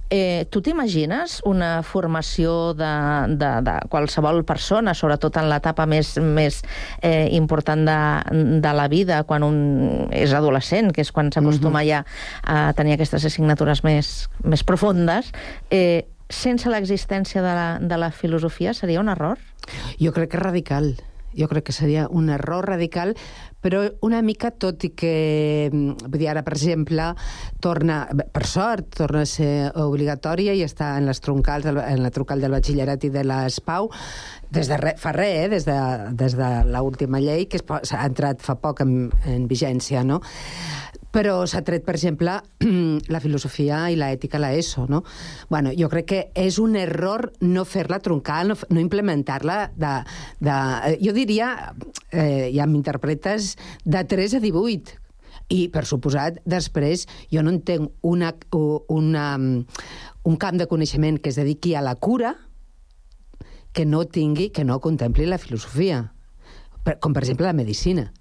Eh, 0.09 0.45
tu 0.49 0.61
t'imagines 0.63 1.41
una 1.43 1.83
formació 1.83 2.73
de, 2.77 2.91
de, 3.35 3.49
de 3.65 3.75
qualsevol 3.91 4.43
persona, 4.47 4.93
sobretot 4.95 5.35
en 5.41 5.49
l'etapa 5.51 5.85
més, 5.89 6.13
més 6.23 6.61
eh, 7.01 7.27
important 7.35 7.83
de, 7.87 7.97
de 8.63 8.73
la 8.73 8.87
vida, 8.87 9.23
quan 9.27 9.43
un 9.43 9.57
és 10.15 10.31
adolescent, 10.31 10.93
que 10.95 11.03
és 11.03 11.11
quan 11.11 11.31
s'acostuma 11.33 11.83
ja 11.87 12.05
a 12.43 12.71
tenir 12.77 12.95
aquestes 12.95 13.27
assignatures 13.27 13.83
més, 13.83 14.13
més 14.47 14.63
profundes, 14.63 15.33
eh, 15.71 16.07
sense 16.29 16.71
l'existència 16.71 17.43
de, 17.43 17.53
la, 17.55 17.67
de 17.79 17.99
la 17.99 18.11
filosofia 18.11 18.73
seria 18.73 19.03
un 19.03 19.11
error? 19.11 19.39
Jo 19.99 20.13
crec 20.15 20.31
que 20.31 20.41
radical. 20.41 20.95
Jo 21.37 21.47
crec 21.51 21.67
que 21.67 21.75
seria 21.75 22.07
un 22.09 22.31
error 22.33 22.65
radical, 22.65 23.13
però 23.67 23.83
una 24.07 24.21
mica 24.23 24.53
tot 24.55 24.85
i 24.87 24.93
que, 24.95 25.69
mm, 25.71 26.07
vull 26.07 26.21
dir, 26.21 26.29
ara, 26.31 26.43
per 26.43 26.53
exemple, 26.55 27.09
torna, 27.59 28.05
per 28.15 28.45
sort, 28.47 28.93
torna 28.95 29.25
a 29.25 29.27
ser 29.27 29.71
obligatòria 29.75 30.55
i 30.55 30.63
està 30.63 30.93
en 30.97 31.09
les 31.09 31.19
troncals, 31.19 31.67
en 31.67 32.03
la 32.03 32.11
troncal 32.15 32.39
del 32.39 32.55
batxillerat 32.55 33.03
i 33.03 33.11
de 33.11 33.25
l'ESPAU, 33.27 33.89
des 34.55 34.69
de 34.71 34.77
re, 34.79 34.95
fa 34.95 35.11
res, 35.11 35.35
eh? 35.43 35.49
des 35.51 35.67
de, 35.67 35.77
des 36.15 36.37
de 36.39 36.51
l'última 36.71 37.19
llei, 37.19 37.47
que 37.51 37.59
s'ha 37.59 38.05
entrat 38.07 38.39
fa 38.41 38.55
poc 38.55 38.85
en, 38.85 39.09
en 39.27 39.47
vigència, 39.51 40.05
no? 40.07 40.21
Però 41.17 41.47
s'ha 41.49 41.63
tret, 41.65 41.81
per 41.81 41.95
exemple, 41.97 42.35
la 43.13 43.19
filosofia 43.23 43.87
i 43.89 43.95
l'ètica 43.97 44.37
a 44.37 44.41
l'ESO, 44.43 44.83
no? 44.85 44.99
Bueno, 45.49 45.71
jo 45.73 45.89
crec 45.89 46.05
que 46.11 46.19
és 46.37 46.59
un 46.61 46.75
error 46.77 47.31
no 47.41 47.63
fer-la 47.65 47.97
troncal, 48.05 48.51
no, 48.51 48.57
no 48.69 48.83
implementar-la 48.83 49.55
de, 49.73 49.93
de... 50.45 50.57
eh, 50.91 50.99
Jo 51.01 51.15
diria, 51.17 51.47
eh, 52.11 52.51
ja 52.53 52.67
m'interpretes, 52.69 53.55
de 53.81 54.03
3 54.05 54.37
a 54.37 54.43
18. 54.43 54.99
I, 55.57 55.59
per 55.73 55.85
suposat, 55.89 56.37
després 56.45 57.07
jo 57.33 57.41
no 57.41 57.55
entenc 57.55 58.05
una, 58.05 58.33
una, 58.93 59.25
un 59.39 60.37
camp 60.37 60.61
de 60.61 60.69
coneixement 60.69 61.17
que 61.17 61.33
es 61.33 61.41
dediqui 61.41 61.73
a 61.73 61.81
la 61.81 61.95
cura 61.95 62.35
que 63.73 63.87
no 63.89 64.05
tingui, 64.05 64.51
que 64.51 64.67
no 64.67 64.77
contempli 64.85 65.25
la 65.25 65.41
filosofia, 65.41 66.11
com 67.01 67.17
per 67.17 67.25
exemple 67.25 67.49
la 67.49 67.57
medicina. 67.57 68.11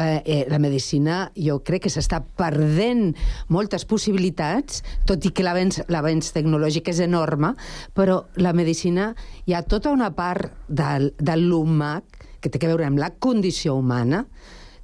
Eh, 0.00 0.22
eh, 0.24 0.46
la 0.48 0.58
medicina 0.58 1.30
jo 1.36 1.58
crec 1.66 1.84
que 1.84 1.92
s'està 1.92 2.22
perdent 2.22 3.10
moltes 3.52 3.84
possibilitats, 3.84 4.80
tot 5.04 5.26
i 5.28 5.32
que 5.34 5.44
l'avenç 5.44 6.30
tecnològic 6.32 6.88
és 6.92 7.02
enorme, 7.04 7.52
però 7.92 8.22
la 8.40 8.54
medicina 8.56 9.10
hi 9.44 9.56
ha 9.56 9.64
tota 9.66 9.92
una 9.92 10.08
part 10.16 10.54
del, 10.68 11.10
de 11.18 11.36
l'humà 11.36 11.98
que 12.40 12.48
té 12.48 12.62
a 12.64 12.70
veure 12.70 12.88
amb 12.88 13.02
la 13.02 13.12
condició 13.18 13.76
humana 13.76 14.24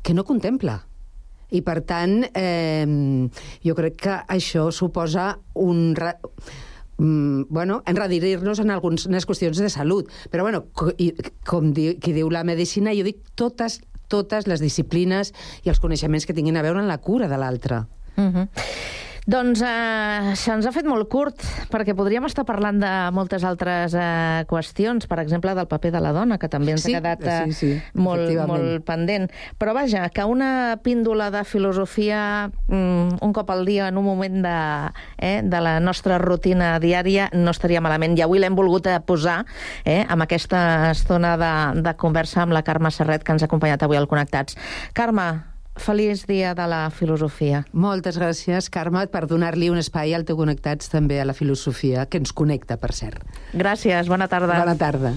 que 0.05 0.15
no 0.15 0.27
contempla. 0.29 0.83
I, 1.55 1.63
per 1.63 1.81
tant, 1.87 2.25
eh, 2.35 2.85
jo 3.65 3.75
crec 3.79 4.01
que 4.03 4.21
això 4.29 4.69
suposa 4.75 5.37
un... 5.55 5.95
Mm, 6.97 7.47
bueno, 7.53 7.83
enredirir-nos 7.87 8.61
en 8.61 8.73
algunes 8.73 9.27
qüestions 9.29 9.61
de 9.63 9.71
salut. 9.71 10.11
Però, 10.33 10.43
bueno, 10.43 10.65
com 11.47 11.73
di 11.73 11.93
qui 12.03 12.15
diu 12.17 12.31
la 12.33 12.43
medicina, 12.45 12.95
jo 12.97 13.07
dic 13.07 13.23
totes, 13.39 13.81
totes 14.09 14.47
les 14.47 14.63
disciplines 14.63 15.33
i 15.65 15.71
els 15.73 15.81
coneixements 15.81 16.27
que 16.27 16.35
tinguin 16.35 16.57
a 16.57 16.65
veure 16.67 16.81
en 16.81 16.89
la 16.89 16.99
cura 16.99 17.29
de 17.29 17.39
l'altre. 17.39 17.85
Uh 18.17 18.33
-huh. 18.33 18.49
Doncs 19.27 19.59
eh, 19.67 20.35
se'ns 20.39 20.69
ha 20.69 20.71
fet 20.71 20.87
molt 20.87 21.09
curt, 21.11 21.43
perquè 21.73 21.97
podríem 21.99 22.29
estar 22.29 22.45
parlant 22.47 22.79
de 22.79 22.91
moltes 23.11 23.43
altres 23.43 23.97
eh, 23.99 24.45
qüestions, 24.47 25.09
per 25.11 25.19
exemple, 25.19 25.51
del 25.59 25.67
paper 25.67 25.91
de 25.97 26.03
la 26.05 26.13
dona, 26.15 26.39
que 26.39 26.47
també 26.47 26.77
ens 26.77 26.85
Sí, 26.87 26.95
ha 26.95 27.01
quedat 27.01 27.25
eh, 27.27 27.39
sí, 27.51 27.57
sí, 27.59 27.71
molt, 27.99 28.31
molt 28.47 28.85
pendent. 28.87 29.27
Però 29.59 29.75
vaja, 29.75 30.05
que 30.15 30.23
una 30.31 30.79
píndola 30.85 31.33
de 31.35 31.43
filosofia 31.43 32.21
mm, 32.69 33.19
un 33.27 33.35
cop 33.35 33.51
al 33.51 33.67
dia 33.67 33.89
en 33.91 33.99
un 33.99 34.07
moment 34.07 34.39
de, 34.47 34.55
eh, 35.19 35.41
de 35.43 35.65
la 35.65 35.81
nostra 35.83 36.21
rutina 36.23 36.77
diària 36.79 37.27
no 37.35 37.51
estaria 37.51 37.83
malament. 37.83 38.15
I 38.15 38.23
avui 38.29 38.39
l'hem 38.39 38.55
volgut 38.55 38.87
eh, 38.87 39.01
posar 39.03 39.41
eh, 39.83 40.05
amb 40.07 40.23
aquesta 40.23 40.93
estona 40.93 41.35
de, 41.35 41.53
de 41.83 41.99
conversa 41.99 42.45
amb 42.47 42.55
la 42.55 42.63
Carme 42.63 42.95
Serret, 42.95 43.27
que 43.27 43.35
ens 43.35 43.43
ha 43.43 43.51
acompanyat 43.51 43.83
avui 43.83 43.99
al 43.99 44.07
Connectats. 44.07 44.55
Carme, 44.95 45.56
feliç 45.77 46.27
dia 46.29 46.55
de 46.57 46.67
la 46.69 46.87
filosofia. 46.91 47.65
Moltes 47.73 48.19
gràcies, 48.21 48.71
Carme, 48.73 49.07
per 49.13 49.27
donar-li 49.31 49.71
un 49.73 49.81
espai 49.83 50.15
al 50.17 50.27
teu 50.29 50.39
Connectats 50.41 50.93
també 50.93 51.21
a 51.21 51.27
la 51.29 51.37
filosofia, 51.37 52.07
que 52.11 52.23
ens 52.23 52.33
connecta, 52.33 52.81
per 52.81 52.93
cert. 52.97 53.25
Gràcies, 53.55 54.09
bona 54.09 54.29
tarda. 54.29 54.59
Bona 54.59 54.79
tarda. 54.81 55.17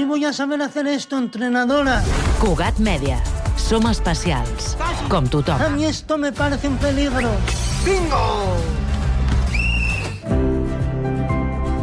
Si 0.00 0.06
voy 0.06 0.24
a 0.24 0.32
saber 0.32 0.62
hacer 0.62 0.86
esto, 0.86 1.18
entrenadora. 1.18 2.00
Cugat 2.40 2.78
Mèdia. 2.80 3.18
Som 3.60 3.84
especials, 3.90 4.70
com 5.12 5.26
tothom. 5.28 5.60
A 5.60 5.68
mí 5.68 5.84
esto 5.84 6.16
me 6.16 6.32
parece 6.32 6.68
un 6.68 6.78
peligro. 6.78 7.28
¡Bingo! 7.84 8.56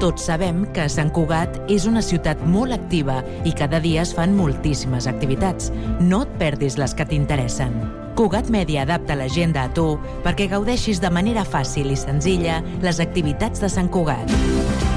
Tots 0.02 0.26
sabem 0.32 0.66
que 0.74 0.90
Sant 0.90 1.14
Cugat 1.14 1.62
és 1.70 1.86
una 1.86 2.02
ciutat 2.02 2.42
molt 2.42 2.74
activa 2.74 3.22
i 3.46 3.54
cada 3.54 3.78
dia 3.86 4.02
es 4.02 4.18
fan 4.18 4.34
moltíssimes 4.34 5.06
activitats. 5.06 5.70
No 6.02 6.26
et 6.26 6.36
perdis 6.42 6.82
les 6.82 6.98
que 6.98 7.06
t'interessen. 7.06 7.78
Cugat 8.18 8.50
Mèdia 8.50 8.90
adapta 8.90 9.14
l'agenda 9.14 9.70
a 9.70 9.74
tu 9.78 9.92
perquè 10.26 10.50
gaudeixis 10.50 11.06
de 11.06 11.14
manera 11.14 11.46
fàcil 11.46 11.94
i 11.94 12.04
senzilla 12.10 12.64
les 12.82 12.98
activitats 12.98 13.62
de 13.62 13.70
Sant 13.70 13.94
Cugat. 13.94 14.97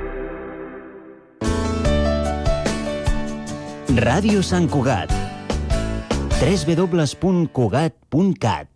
Ràdio 3.91 4.39
Sant 4.39 4.71
Cugat. 4.71 5.11
www.cugat.cat 6.39 8.69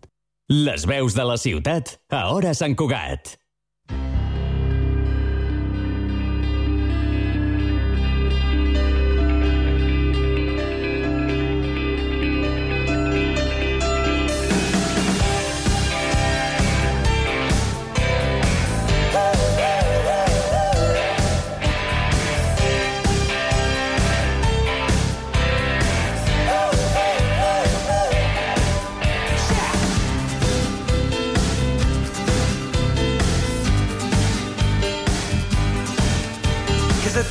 Les 0.52 0.84
veus 0.84 1.16
de 1.16 1.24
la 1.24 1.40
ciutat 1.40 1.96
a 2.12 2.28
Hora 2.34 2.52
Sant 2.52 2.76
Cugat. 2.76 3.40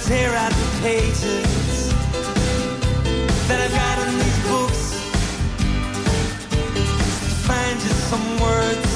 Tear 0.03 0.33
out 0.35 0.51
the 0.51 0.79
pages 0.81 1.89
that 3.47 3.59
I've 3.61 3.71
got 3.71 4.07
in 4.07 4.17
these 4.17 4.39
books 4.49 4.81
to 7.27 7.33
find 7.47 7.79
just 7.79 8.09
some 8.09 8.27
words 8.39 8.91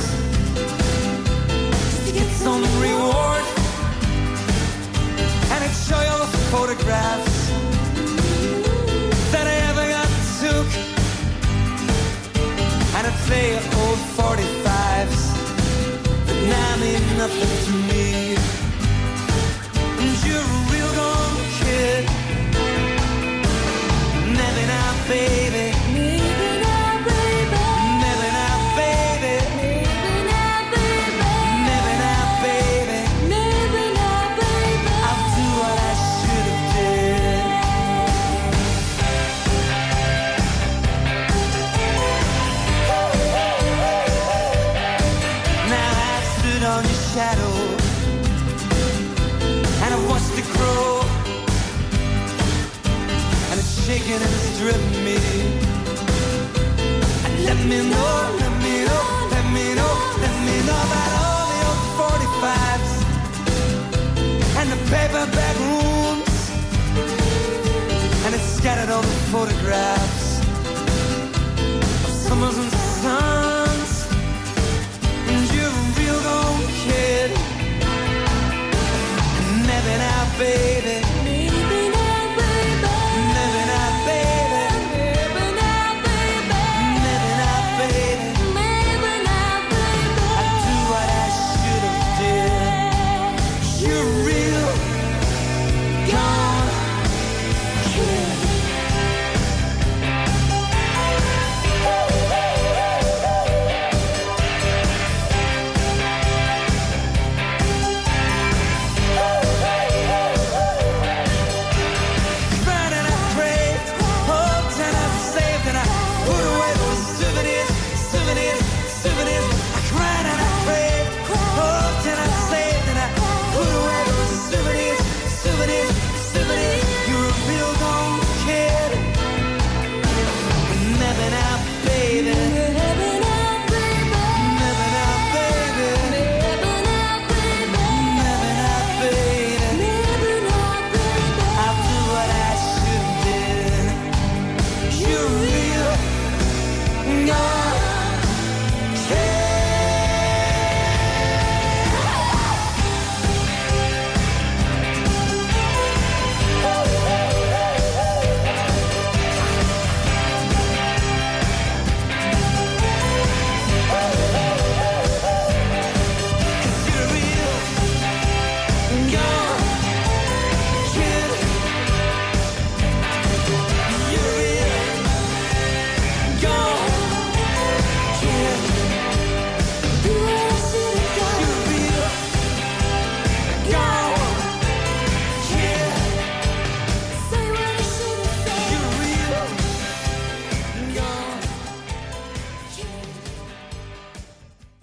to 2.05 2.11
get 2.11 2.27
some 2.43 2.63
reward. 2.81 3.45
And 5.51 5.59
I'd 5.65 5.77
show 5.87 5.99
you 6.01 6.09
all 6.09 6.19
the 6.19 6.33
photographs 6.53 7.49
that 9.31 9.45
I 9.47 9.55
ever 9.69 9.85
got 9.95 10.09
took. 10.41 10.69
And 12.95 13.07
I'd 13.07 13.19
play 13.27 13.55
old 13.83 13.99
45s 14.17 15.19
that 16.25 16.39
now 16.53 16.71
mean 16.83 17.01
nothing 17.17 17.51
to 17.65 17.71
me 17.93 18.58
kid. 21.79 22.05
Never 24.39 24.65
now, 24.67 25.07
baby. 25.07 25.68
Driven 54.59 54.91
me. 55.05 55.17
Let 57.47 57.59
me 57.71 57.79
know, 57.91 58.13
let 58.43 58.53
me 58.65 58.73
know, 58.89 59.03
let 59.31 59.45
me 59.55 59.65
know, 59.79 59.93
let 60.23 60.35
me 60.47 60.55
know 60.67 60.79
about 60.87 61.11
all 61.21 61.43
the 61.53 61.59
old 61.69 61.83
45s 61.99 62.93
and 64.59 64.67
the 64.73 64.79
paperback 64.91 65.55
rooms. 65.69 66.39
And 68.25 68.31
it's 68.35 68.49
scattered 68.59 68.91
all 68.91 69.01
the 69.01 69.17
photographs 69.31 69.98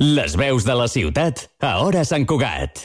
Les 0.06 0.36
veus 0.38 0.62
de 0.62 0.74
la 0.78 0.86
ciutat 0.86 1.40
a 1.66 1.72
Hora 1.82 2.04
Sant 2.06 2.28
Cugat. 2.30 2.84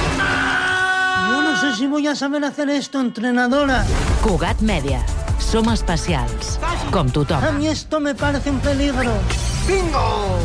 si 1.81 1.87
voy 1.87 2.05
a 2.05 2.15
saber 2.15 2.45
hacer 2.45 2.69
esto, 2.69 3.01
entrenadora. 3.01 3.83
Cugat 4.21 4.61
Media. 4.61 5.03
Som 5.39 5.67
especials, 5.73 6.59
com 6.91 7.09
tothom. 7.09 7.43
A 7.43 7.51
mi 7.51 7.69
esto 7.69 7.99
me 7.99 8.13
parece 8.13 8.51
un 8.51 8.59
peligro. 8.59 9.09
Bingo! 9.67 10.37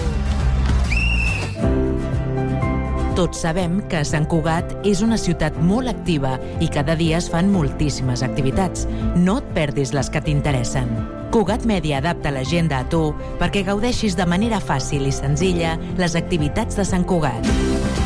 Tots 3.14 3.42
sabem 3.44 3.82
que 3.92 4.00
Sant 4.08 4.24
Cugat 4.32 4.72
és 4.88 5.04
una 5.04 5.20
ciutat 5.20 5.52
molt 5.60 5.92
activa 5.92 6.38
i 6.56 6.70
cada 6.72 6.96
dia 6.96 7.20
es 7.20 7.28
fan 7.28 7.52
moltíssimes 7.52 8.24
activitats. 8.24 8.88
No 9.20 9.36
et 9.44 9.52
perdis 9.52 9.92
les 9.92 10.08
que 10.08 10.24
t'interessen. 10.24 10.88
Cugat 11.36 11.68
Media 11.68 12.00
adapta 12.00 12.32
l'agenda 12.32 12.80
a 12.80 12.88
tu 12.88 13.10
perquè 13.36 13.60
gaudeixis 13.68 14.16
de 14.16 14.24
manera 14.24 14.56
fàcil 14.56 15.04
i 15.04 15.12
senzilla 15.12 15.76
les 16.00 16.16
activitats 16.16 16.80
de 16.80 16.88
Sant 16.88 17.04
Cugat. 17.04 18.05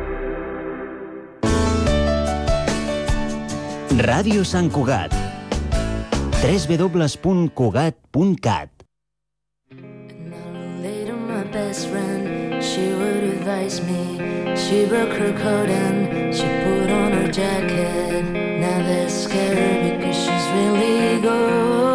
Ràdio 4.01 4.41
Sant 4.43 4.73
Cugat. 4.73 5.13
www.cugat.cat 6.41 8.69
Later, 10.81 11.15
my 11.15 11.43
best 11.43 11.87
friend, 11.87 12.63
she 12.63 12.93
would 12.97 13.23
advise 13.35 13.79
me. 13.85 14.17
She 14.57 14.87
broke 14.87 15.13
her 15.13 15.33
coat 15.37 15.69
and 15.69 16.33
she 16.33 16.47
put 16.65 16.89
on 16.89 17.11
her 17.11 17.31
jacket. 17.31 18.25
Now 18.59 18.81
they're 18.87 19.07
scared 19.07 19.99
because 19.99 20.17
she's 20.17 20.47
really 20.57 21.21
gone. 21.21 21.90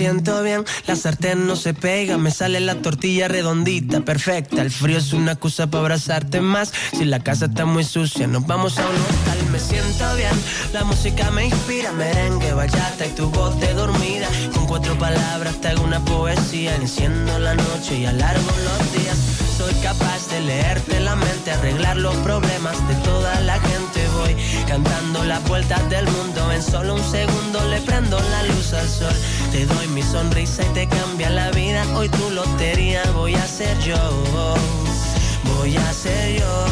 Siento 0.00 0.42
bien, 0.42 0.64
la 0.86 0.96
sartén 0.96 1.46
no 1.46 1.56
se 1.56 1.74
pega, 1.74 2.16
me 2.16 2.30
sale 2.30 2.58
la 2.60 2.76
tortilla 2.76 3.28
redondita, 3.28 4.00
perfecta. 4.00 4.62
El 4.62 4.70
frío 4.70 4.96
es 4.96 5.12
una 5.12 5.32
excusa 5.32 5.66
para 5.66 5.82
abrazarte 5.82 6.40
más. 6.40 6.72
Si 6.96 7.04
la 7.04 7.20
casa 7.20 7.44
está 7.44 7.66
muy 7.66 7.84
sucia, 7.84 8.26
nos 8.26 8.46
vamos 8.46 8.78
a 8.78 8.88
un 8.88 8.96
hotel. 8.96 9.50
Me 9.52 9.58
siento 9.58 10.16
bien, 10.16 10.32
la 10.72 10.84
música 10.84 11.30
me 11.30 11.48
inspira, 11.48 11.92
merengue, 11.92 12.54
bachata 12.54 13.04
y 13.04 13.10
tu 13.10 13.28
voz 13.28 13.60
de 13.60 13.74
dormida. 13.74 14.26
Con 14.54 14.66
cuatro 14.66 14.96
palabras 14.98 15.60
te 15.60 15.68
hago 15.68 15.84
una 15.84 16.02
poesía, 16.02 16.74
enciendo 16.76 17.38
la 17.38 17.54
noche 17.54 17.98
y 17.98 18.06
alargo 18.06 18.50
los 18.64 18.92
días. 18.94 19.18
Soy 19.58 19.74
capaz 19.82 20.19
de 20.30 20.40
leerte 20.40 21.00
la 21.00 21.16
mente, 21.16 21.50
arreglar 21.50 21.96
los 21.96 22.14
problemas 22.18 22.76
de 22.88 22.94
toda 22.96 23.40
la 23.40 23.58
gente. 23.60 24.06
Voy 24.18 24.36
cantando 24.66 25.24
las 25.24 25.42
vueltas 25.48 25.88
del 25.90 26.06
mundo. 26.06 26.52
En 26.52 26.62
solo 26.62 26.94
un 26.94 27.04
segundo 27.04 27.60
le 27.68 27.80
prendo 27.80 28.18
la 28.18 28.42
luz 28.44 28.72
al 28.72 28.88
sol. 28.88 29.14
Te 29.50 29.66
doy 29.66 29.88
mi 29.88 30.02
sonrisa 30.02 30.62
y 30.62 30.72
te 30.74 30.88
cambia 30.88 31.30
la 31.30 31.50
vida. 31.50 31.84
Hoy 31.96 32.08
tu 32.08 32.30
lotería 32.30 33.02
voy 33.12 33.34
a 33.34 33.46
ser 33.46 33.78
yo. 33.80 33.96
Voy 35.56 35.76
a 35.76 35.92
ser 35.92 36.38
yo. 36.38 36.69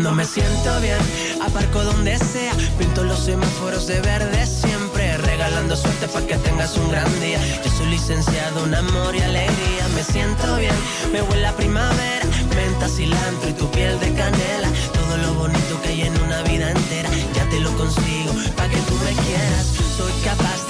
Cuando 0.00 0.16
me 0.16 0.24
siento 0.24 0.80
bien, 0.80 0.96
aparco 1.42 1.84
donde 1.84 2.16
sea, 2.16 2.54
pinto 2.78 3.04
los 3.04 3.18
semáforos 3.18 3.86
de 3.86 4.00
verde 4.00 4.46
siempre, 4.46 5.18
regalando 5.18 5.76
suerte 5.76 6.08
para 6.08 6.26
que 6.26 6.36
tengas 6.36 6.74
un 6.78 6.90
gran 6.90 7.20
día. 7.20 7.38
Yo 7.62 7.70
soy 7.70 7.88
licenciado 7.88 8.64
en 8.64 8.76
amor 8.76 9.14
y 9.14 9.20
alegría, 9.20 9.88
me 9.94 10.02
siento 10.02 10.56
bien, 10.56 10.72
me 11.12 11.20
huele 11.20 11.46
a 11.46 11.54
primavera, 11.54 12.24
menta, 12.56 12.88
cilantro 12.88 13.50
y 13.50 13.52
tu 13.52 13.70
piel 13.72 14.00
de 14.00 14.14
canela, 14.14 14.70
todo 14.94 15.18
lo 15.18 15.34
bonito 15.34 15.82
que 15.82 15.90
hay 15.90 16.00
en 16.00 16.18
una 16.22 16.40
vida 16.44 16.70
entera, 16.70 17.10
ya 17.34 17.44
te 17.50 17.60
lo 17.60 17.70
consigo, 17.76 18.32
para 18.56 18.70
que 18.70 18.78
tú 18.78 18.94
me 19.04 19.12
quieras. 19.22 19.66
Soy 19.98 20.12
capaz 20.24 20.66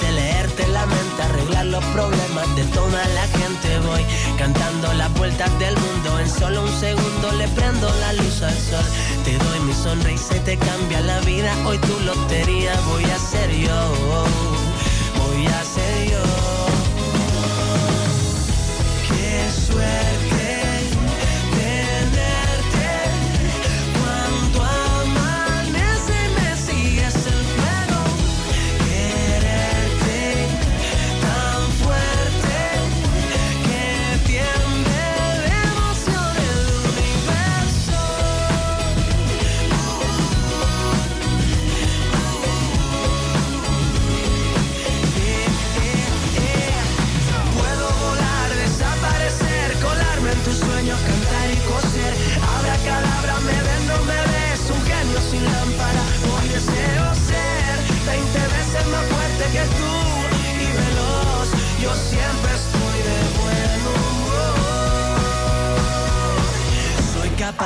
arreglar 0.89 1.65
los 1.67 1.83
problemas 1.85 2.55
de 2.55 2.63
toda 2.65 3.05
la 3.09 3.27
gente. 3.39 3.79
Voy 3.87 4.03
cantando 4.37 4.91
las 4.93 5.13
vueltas 5.13 5.49
del 5.59 5.75
mundo, 5.77 6.19
en 6.19 6.29
solo 6.29 6.63
un 6.63 6.79
segundo 6.79 7.31
le 7.33 7.47
prendo 7.49 7.87
la 7.99 8.13
luz 8.13 8.41
al 8.41 8.57
sol. 8.57 8.85
Te 9.23 9.37
doy 9.37 9.59
mi 9.61 9.73
sonrisa 9.73 10.37
y 10.37 10.39
te 10.39 10.57
cambia 10.57 11.01
la 11.01 11.19
vida. 11.21 11.53
Hoy 11.65 11.77
tu 11.79 11.99
lotería 11.99 12.73
voy 12.87 13.03
a 13.03 13.19
ser 13.19 13.51
yo. 13.51 14.25
Voy 15.19 15.45
a 15.45 15.63
ser 15.63 15.90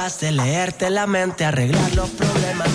capaz 0.05 0.19
de 0.19 0.31
leerte 0.31 0.89
la 0.91 1.07
mente, 1.07 1.45
arreglar 1.45 1.95
los 1.95 2.09
problemas 2.11 2.74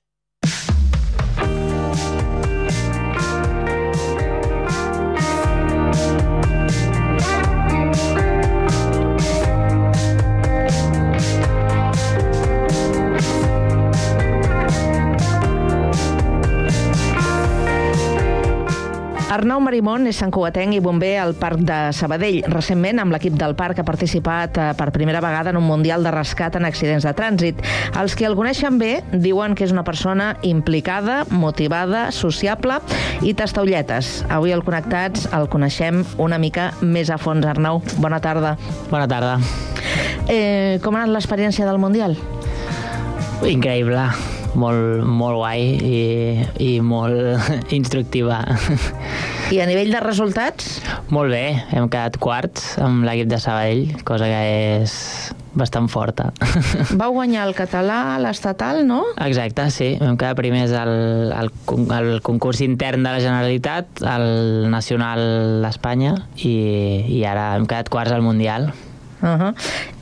Arnau 19.31 19.61
Marimón 19.63 20.09
és 20.09 20.17
santcugatenc 20.19 20.75
i 20.75 20.81
bomber 20.83 21.13
al 21.21 21.29
Parc 21.39 21.61
de 21.63 21.75
Sabadell. 21.95 22.41
Recentment, 22.51 22.99
amb 22.99 23.13
l'equip 23.15 23.37
del 23.39 23.53
parc, 23.55 23.77
ha 23.79 23.85
participat 23.87 24.57
eh, 24.59 24.65
per 24.75 24.89
primera 24.91 25.21
vegada 25.23 25.53
en 25.53 25.59
un 25.61 25.63
Mundial 25.63 26.03
de 26.03 26.11
Rescat 26.11 26.57
en 26.59 26.67
accidents 26.67 27.07
de 27.07 27.13
trànsit. 27.15 27.61
Els 27.95 28.17
que 28.19 28.27
el 28.27 28.35
coneixen 28.35 28.75
bé 28.81 28.89
diuen 29.13 29.55
que 29.55 29.63
és 29.63 29.71
una 29.71 29.85
persona 29.87 30.33
implicada, 30.43 31.21
motivada, 31.31 32.09
sociable 32.11 32.81
i 33.23 33.31
tastaulletes. 33.31 34.11
Avui 34.27 34.51
al 34.51 34.65
Connectats 34.67 35.29
el 35.31 35.47
coneixem 35.47 36.03
una 36.19 36.35
mica 36.35 36.73
més 36.81 37.07
a 37.07 37.15
fons. 37.15 37.47
Arnau, 37.47 37.79
bona 38.03 38.19
tarda. 38.19 38.57
Bona 38.91 39.07
tarda. 39.07 39.37
Eh, 40.27 40.75
com 40.83 40.99
ha 40.99 41.05
anat 41.05 41.15
l'experiència 41.15 41.71
del 41.71 41.79
Mundial? 41.79 42.19
Increïble, 43.47 44.09
molt, 44.59 45.03
molt 45.05 45.39
guai 45.39 45.61
i, 45.79 46.01
i 46.63 46.71
molt 46.83 47.51
instructiva. 47.79 48.41
I 49.51 49.59
a 49.59 49.67
nivell 49.67 49.91
de 49.93 50.01
resultats? 50.03 50.79
Molt 51.11 51.33
bé, 51.33 51.45
hem 51.75 51.89
quedat 51.91 52.17
quarts 52.21 52.75
amb 52.81 53.05
l'equip 53.07 53.29
de 53.31 53.39
Sabadell, 53.41 53.95
cosa 54.07 54.29
que 54.31 54.41
és 54.81 54.95
bastant 55.53 55.89
forta. 55.91 56.29
Vau 57.01 57.11
guanyar 57.15 57.45
el 57.49 57.55
català, 57.57 58.17
l'estatal, 58.23 58.85
no? 58.87 59.01
Exacte, 59.19 59.67
sí. 59.73 59.89
Vam 59.99 60.19
quedar 60.19 60.37
primers 60.39 60.71
al, 60.77 61.33
al, 61.35 61.51
al 61.91 62.13
concurs 62.23 62.61
intern 62.63 63.03
de 63.03 63.11
la 63.11 63.23
Generalitat, 63.23 64.03
al 64.07 64.71
nacional 64.71 65.59
d'Espanya, 65.65 66.15
i, 66.39 66.55
i 67.19 67.25
ara 67.27 67.53
hem 67.57 67.67
quedat 67.67 67.91
quarts 67.91 68.15
al 68.15 68.23
Mundial. 68.25 68.71
Uh 69.21 69.27
-huh. 69.27 69.53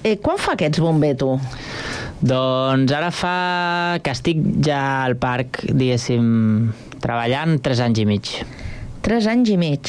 eh, 0.03 0.17
quan 0.21 0.37
fa 0.37 0.55
que 0.55 0.65
ets 0.65 0.79
bomber, 0.79 1.15
tu? 1.15 1.39
Doncs 2.19 2.91
ara 2.91 3.11
fa 3.11 3.99
que 4.03 4.11
estic 4.11 4.37
ja 4.65 5.05
al 5.05 5.15
parc, 5.15 5.63
diguéssim, 5.71 6.71
treballant 6.99 7.61
tres 7.63 7.79
anys 7.79 7.99
i 7.99 8.05
mig. 8.05 8.31
Tres 9.01 9.27
anys 9.27 9.49
i 9.49 9.57
mig. 9.57 9.79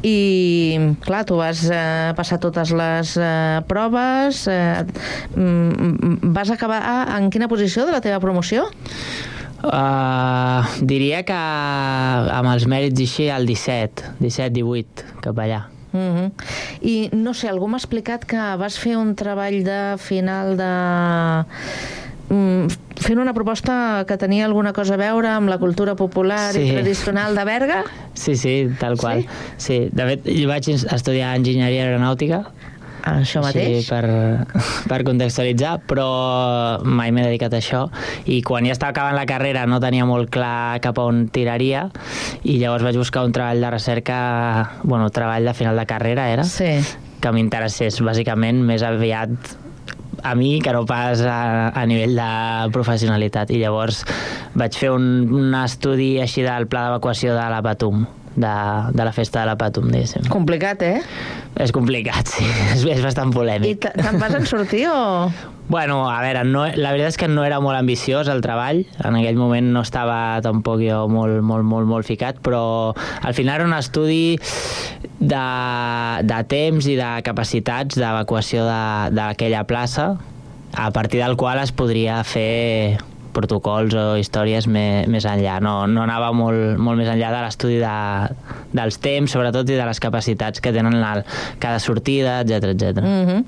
I, 0.00 0.78
clar, 1.04 1.26
tu 1.28 1.36
vas 1.36 1.60
eh, 1.68 2.12
passar 2.16 2.38
totes 2.40 2.72
les 2.72 3.16
eh, 3.20 3.60
proves, 3.68 4.46
eh, 4.48 4.86
mm, 5.36 6.32
vas 6.32 6.48
acabar 6.50 6.80
ah, 6.80 7.18
en 7.18 7.28
quina 7.28 7.48
posició 7.48 7.84
de 7.84 7.92
la 7.92 8.00
teva 8.00 8.20
promoció? 8.20 8.64
Uh, 9.60 10.64
diria 10.88 11.20
que 11.28 11.36
amb 11.36 12.48
els 12.48 12.64
mèrits 12.64 12.96
i 12.96 13.04
així 13.04 13.28
el 13.28 13.44
17, 13.44 14.14
17-18, 14.24 15.04
cap 15.20 15.44
allà. 15.44 15.66
Uh 15.92 15.98
-huh. 15.98 16.30
I, 16.82 17.10
no 17.12 17.34
sé, 17.34 17.48
algú 17.48 17.66
m'ha 17.68 17.78
explicat 17.78 18.24
que 18.24 18.36
vas 18.56 18.78
fer 18.78 18.96
un 18.96 19.14
treball 19.14 19.64
de 19.64 19.96
final 19.98 20.56
de... 20.56 21.44
mm, 22.34 22.66
fent 23.00 23.18
una 23.18 23.32
proposta 23.34 24.04
que 24.06 24.16
tenia 24.16 24.44
alguna 24.44 24.72
cosa 24.72 24.94
a 24.94 24.96
veure 24.96 25.28
amb 25.28 25.48
la 25.48 25.58
cultura 25.58 25.94
popular 25.96 26.52
Sí. 26.52 26.60
i 26.68 26.70
tradicional 26.72 27.34
de 27.34 27.44
Berga? 27.44 27.84
Sí, 28.14 28.36
sí, 28.36 28.68
tal 28.78 28.96
qual. 28.96 29.26
Sí? 29.56 29.88
De 29.92 30.04
fet, 30.06 30.26
jo 30.26 30.48
vaig 30.48 30.68
estudiar 30.68 31.36
enginyeria 31.36 31.84
aeronàutica. 31.84 32.44
Això 33.06 33.42
mateix? 33.44 33.84
Sí, 33.84 33.90
per, 33.90 34.04
per 34.90 35.00
contextualitzar, 35.06 35.76
però 35.88 36.08
mai 36.84 37.12
m'he 37.14 37.24
dedicat 37.26 37.54
a 37.56 37.60
això. 37.60 37.84
I 38.30 38.40
quan 38.46 38.68
ja 38.68 38.74
estava 38.76 38.94
acabant 38.94 39.16
la 39.16 39.26
carrera 39.28 39.66
no 39.70 39.80
tenia 39.82 40.06
molt 40.08 40.32
clar 40.34 40.80
cap 40.84 41.00
a 41.00 41.06
on 41.08 41.26
tiraria 41.32 41.86
i 42.42 42.58
llavors 42.60 42.84
vaig 42.86 42.98
buscar 43.00 43.24
un 43.26 43.34
treball 43.36 43.62
de 43.62 43.72
recerca, 43.72 44.20
bueno, 44.82 45.10
treball 45.14 45.48
de 45.48 45.56
final 45.56 45.80
de 45.80 45.86
carrera 45.88 46.28
era, 46.32 46.44
sí. 46.44 46.76
que 47.20 47.34
m'interessés 47.34 48.00
bàsicament 48.04 48.62
més 48.66 48.84
aviat 48.86 49.56
a 50.22 50.34
mi 50.36 50.60
que 50.60 50.72
no 50.72 50.84
pas 50.84 51.22
a, 51.24 51.72
a 51.72 51.84
nivell 51.88 52.16
de 52.18 52.30
professionalitat 52.74 53.52
i 53.54 53.60
llavors 53.62 54.02
vaig 54.58 54.76
fer 54.76 54.90
un, 54.92 55.06
un 55.32 55.54
estudi 55.62 56.18
així 56.20 56.44
del 56.44 56.68
pla 56.68 56.88
d'evacuació 56.88 57.32
de 57.38 57.46
la 57.52 57.62
Patum 57.64 58.04
de, 58.36 58.50
de 58.94 59.04
la 59.04 59.12
festa 59.12 59.40
de 59.40 59.46
la 59.46 59.56
Patum, 59.58 59.88
diguéssim. 59.90 60.26
Complicat, 60.30 60.82
eh? 60.82 61.00
És 61.60 61.72
complicat, 61.74 62.28
sí, 62.30 62.44
és, 62.74 62.84
és 62.86 63.02
bastant 63.04 63.32
I 63.32 63.36
polèmic. 63.36 63.80
te- 63.82 63.94
te'n 63.98 64.20
vas 64.22 64.34
en 64.38 64.46
sortir 64.46 64.86
o...? 64.92 65.30
Bueno, 65.70 66.00
a 66.10 66.16
veure, 66.24 66.40
no, 66.48 66.64
la 66.66 66.90
veritat 66.90 67.12
és 67.12 67.16
que 67.20 67.28
no 67.30 67.44
era 67.46 67.60
molt 67.62 67.78
ambiciós 67.78 68.26
el 68.32 68.40
treball, 68.42 68.80
en 69.06 69.14
aquell 69.20 69.36
moment 69.38 69.68
no 69.70 69.84
estava 69.86 70.40
tampoc 70.42 70.80
jo 70.82 71.04
molt, 71.06 71.36
molt, 71.46 71.62
molt, 71.62 71.86
molt 71.86 72.08
ficat, 72.08 72.40
però 72.42 72.90
al 73.22 73.36
final 73.38 73.60
era 73.60 73.68
un 73.68 73.76
estudi 73.76 74.34
de, 75.20 75.44
de 76.26 76.40
temps 76.50 76.88
i 76.90 76.96
de 76.98 77.10
capacitats 77.22 77.94
d'evacuació 78.00 78.64
de- 78.66 79.14
d'aquella 79.14 79.62
plaça, 79.70 80.16
a 80.74 80.90
partir 80.94 81.22
del 81.22 81.36
qual 81.38 81.58
es 81.62 81.70
podria 81.70 82.18
fer 82.24 82.98
protocols 83.34 83.94
o 83.94 84.04
històries 84.20 84.66
me, 84.70 85.04
més 85.10 85.26
enllà. 85.28 85.58
No, 85.64 85.86
no 85.90 86.02
anava 86.04 86.32
molt, 86.36 86.78
molt 86.78 87.00
més 87.00 87.10
enllà 87.10 87.30
de 87.34 87.42
l'estudi 87.44 87.78
de, 87.80 87.94
dels 88.76 88.98
temps, 89.02 89.30
sobretot, 89.30 89.68
i 89.70 89.78
de 89.78 89.86
les 89.86 90.02
capacitats 90.02 90.62
que 90.62 90.72
tenen 90.74 90.98
el, 90.98 91.22
cada 91.62 91.80
sortida, 91.82 92.40
etc 92.42 92.74
etc. 92.74 93.02
Mm 93.02 93.26
-hmm. 93.26 93.44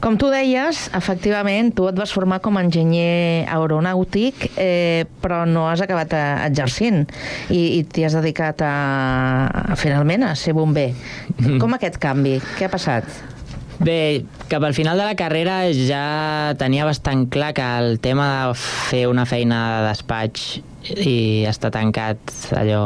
Com 0.00 0.16
tu 0.18 0.30
deies, 0.30 0.90
efectivament, 0.94 1.74
tu 1.74 1.88
et 1.88 1.96
vas 1.96 2.12
formar 2.12 2.40
com 2.40 2.56
a 2.56 2.62
enginyer 2.62 3.46
aeronàutic, 3.48 4.50
eh, 4.56 5.04
però 5.22 5.44
no 5.46 5.68
has 5.68 5.80
acabat 5.80 6.12
eh, 6.12 6.46
exercint 6.46 7.06
i, 7.50 7.78
i 7.78 7.84
t'hi 7.84 8.04
has 8.04 8.14
dedicat 8.14 8.62
a, 8.62 9.72
a, 9.72 9.76
finalment 9.76 10.22
a 10.22 10.34
ser 10.34 10.52
bomber. 10.52 10.92
Com 11.62 11.74
aquest 11.74 11.98
canvi? 11.98 12.40
Què 12.58 12.66
ha 12.66 12.72
passat? 12.72 13.31
Bé, 13.78 14.24
cap 14.48 14.62
al 14.62 14.74
final 14.74 14.98
de 14.98 15.06
la 15.06 15.16
carrera 15.16 15.56
ja 15.72 16.54
tenia 16.60 16.84
bastant 16.84 17.26
clar 17.32 17.52
que 17.56 17.64
el 17.80 17.98
tema 18.04 18.28
de 18.32 18.54
fer 18.60 19.06
una 19.10 19.24
feina 19.26 19.62
de 19.78 19.88
despatx 19.88 20.60
i 20.92 21.44
estar 21.48 21.72
tancat 21.74 22.34
allò 22.58 22.84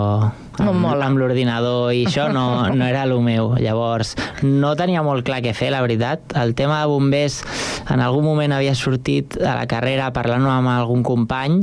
No 0.58 0.72
amb, 0.72 0.80
mola. 0.80 1.06
amb 1.06 1.20
l'ordinador 1.20 1.92
i 1.92 2.06
això 2.08 2.28
no, 2.32 2.46
no 2.72 2.86
era 2.86 3.04
el 3.04 3.14
meu. 3.20 3.54
Llavors, 3.60 4.14
no 4.42 4.74
tenia 4.78 5.02
molt 5.06 5.26
clar 5.26 5.42
què 5.44 5.52
fer, 5.56 5.70
la 5.74 5.82
veritat. 5.84 6.36
El 6.38 6.54
tema 6.58 6.80
de 6.80 6.90
bombers 6.90 7.42
en 7.92 8.00
algun 8.00 8.24
moment 8.24 8.56
havia 8.56 8.74
sortit 8.74 9.36
a 9.40 9.56
la 9.58 9.66
carrera 9.70 10.12
parlant 10.16 10.46
amb 10.50 10.72
algun 10.72 11.02
company, 11.06 11.62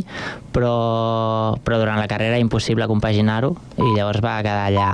però, 0.53 1.57
però 1.63 1.79
durant 1.81 1.99
la 1.99 2.09
carrera 2.11 2.41
impossible 2.41 2.87
compaginar-ho 2.87 3.55
i 3.77 3.95
llavors 3.95 4.21
va 4.23 4.41
quedar 4.45 4.67
allà. 4.69 4.91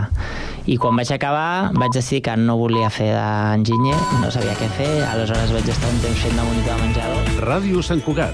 I 0.69 0.75
quan 0.77 0.93
vaig 0.99 1.09
acabar 1.09 1.71
vaig 1.73 1.95
decidir 1.95 2.21
que 2.27 2.35
no 2.37 2.53
volia 2.59 2.91
fer 2.93 3.07
d'enginyer, 3.15 3.95
no 4.21 4.29
sabia 4.29 4.53
què 4.59 4.67
fer, 4.77 4.89
aleshores 5.07 5.49
vaig 5.55 5.71
estar 5.71 5.89
un 5.89 5.97
temps 6.03 6.19
fent 6.21 6.35
de 6.37 6.43
monitor 6.45 6.75
de 6.75 6.83
menjador. 6.83 7.31
Ràdio 7.47 7.81
Sant 7.81 8.03
Cugat, 8.05 8.27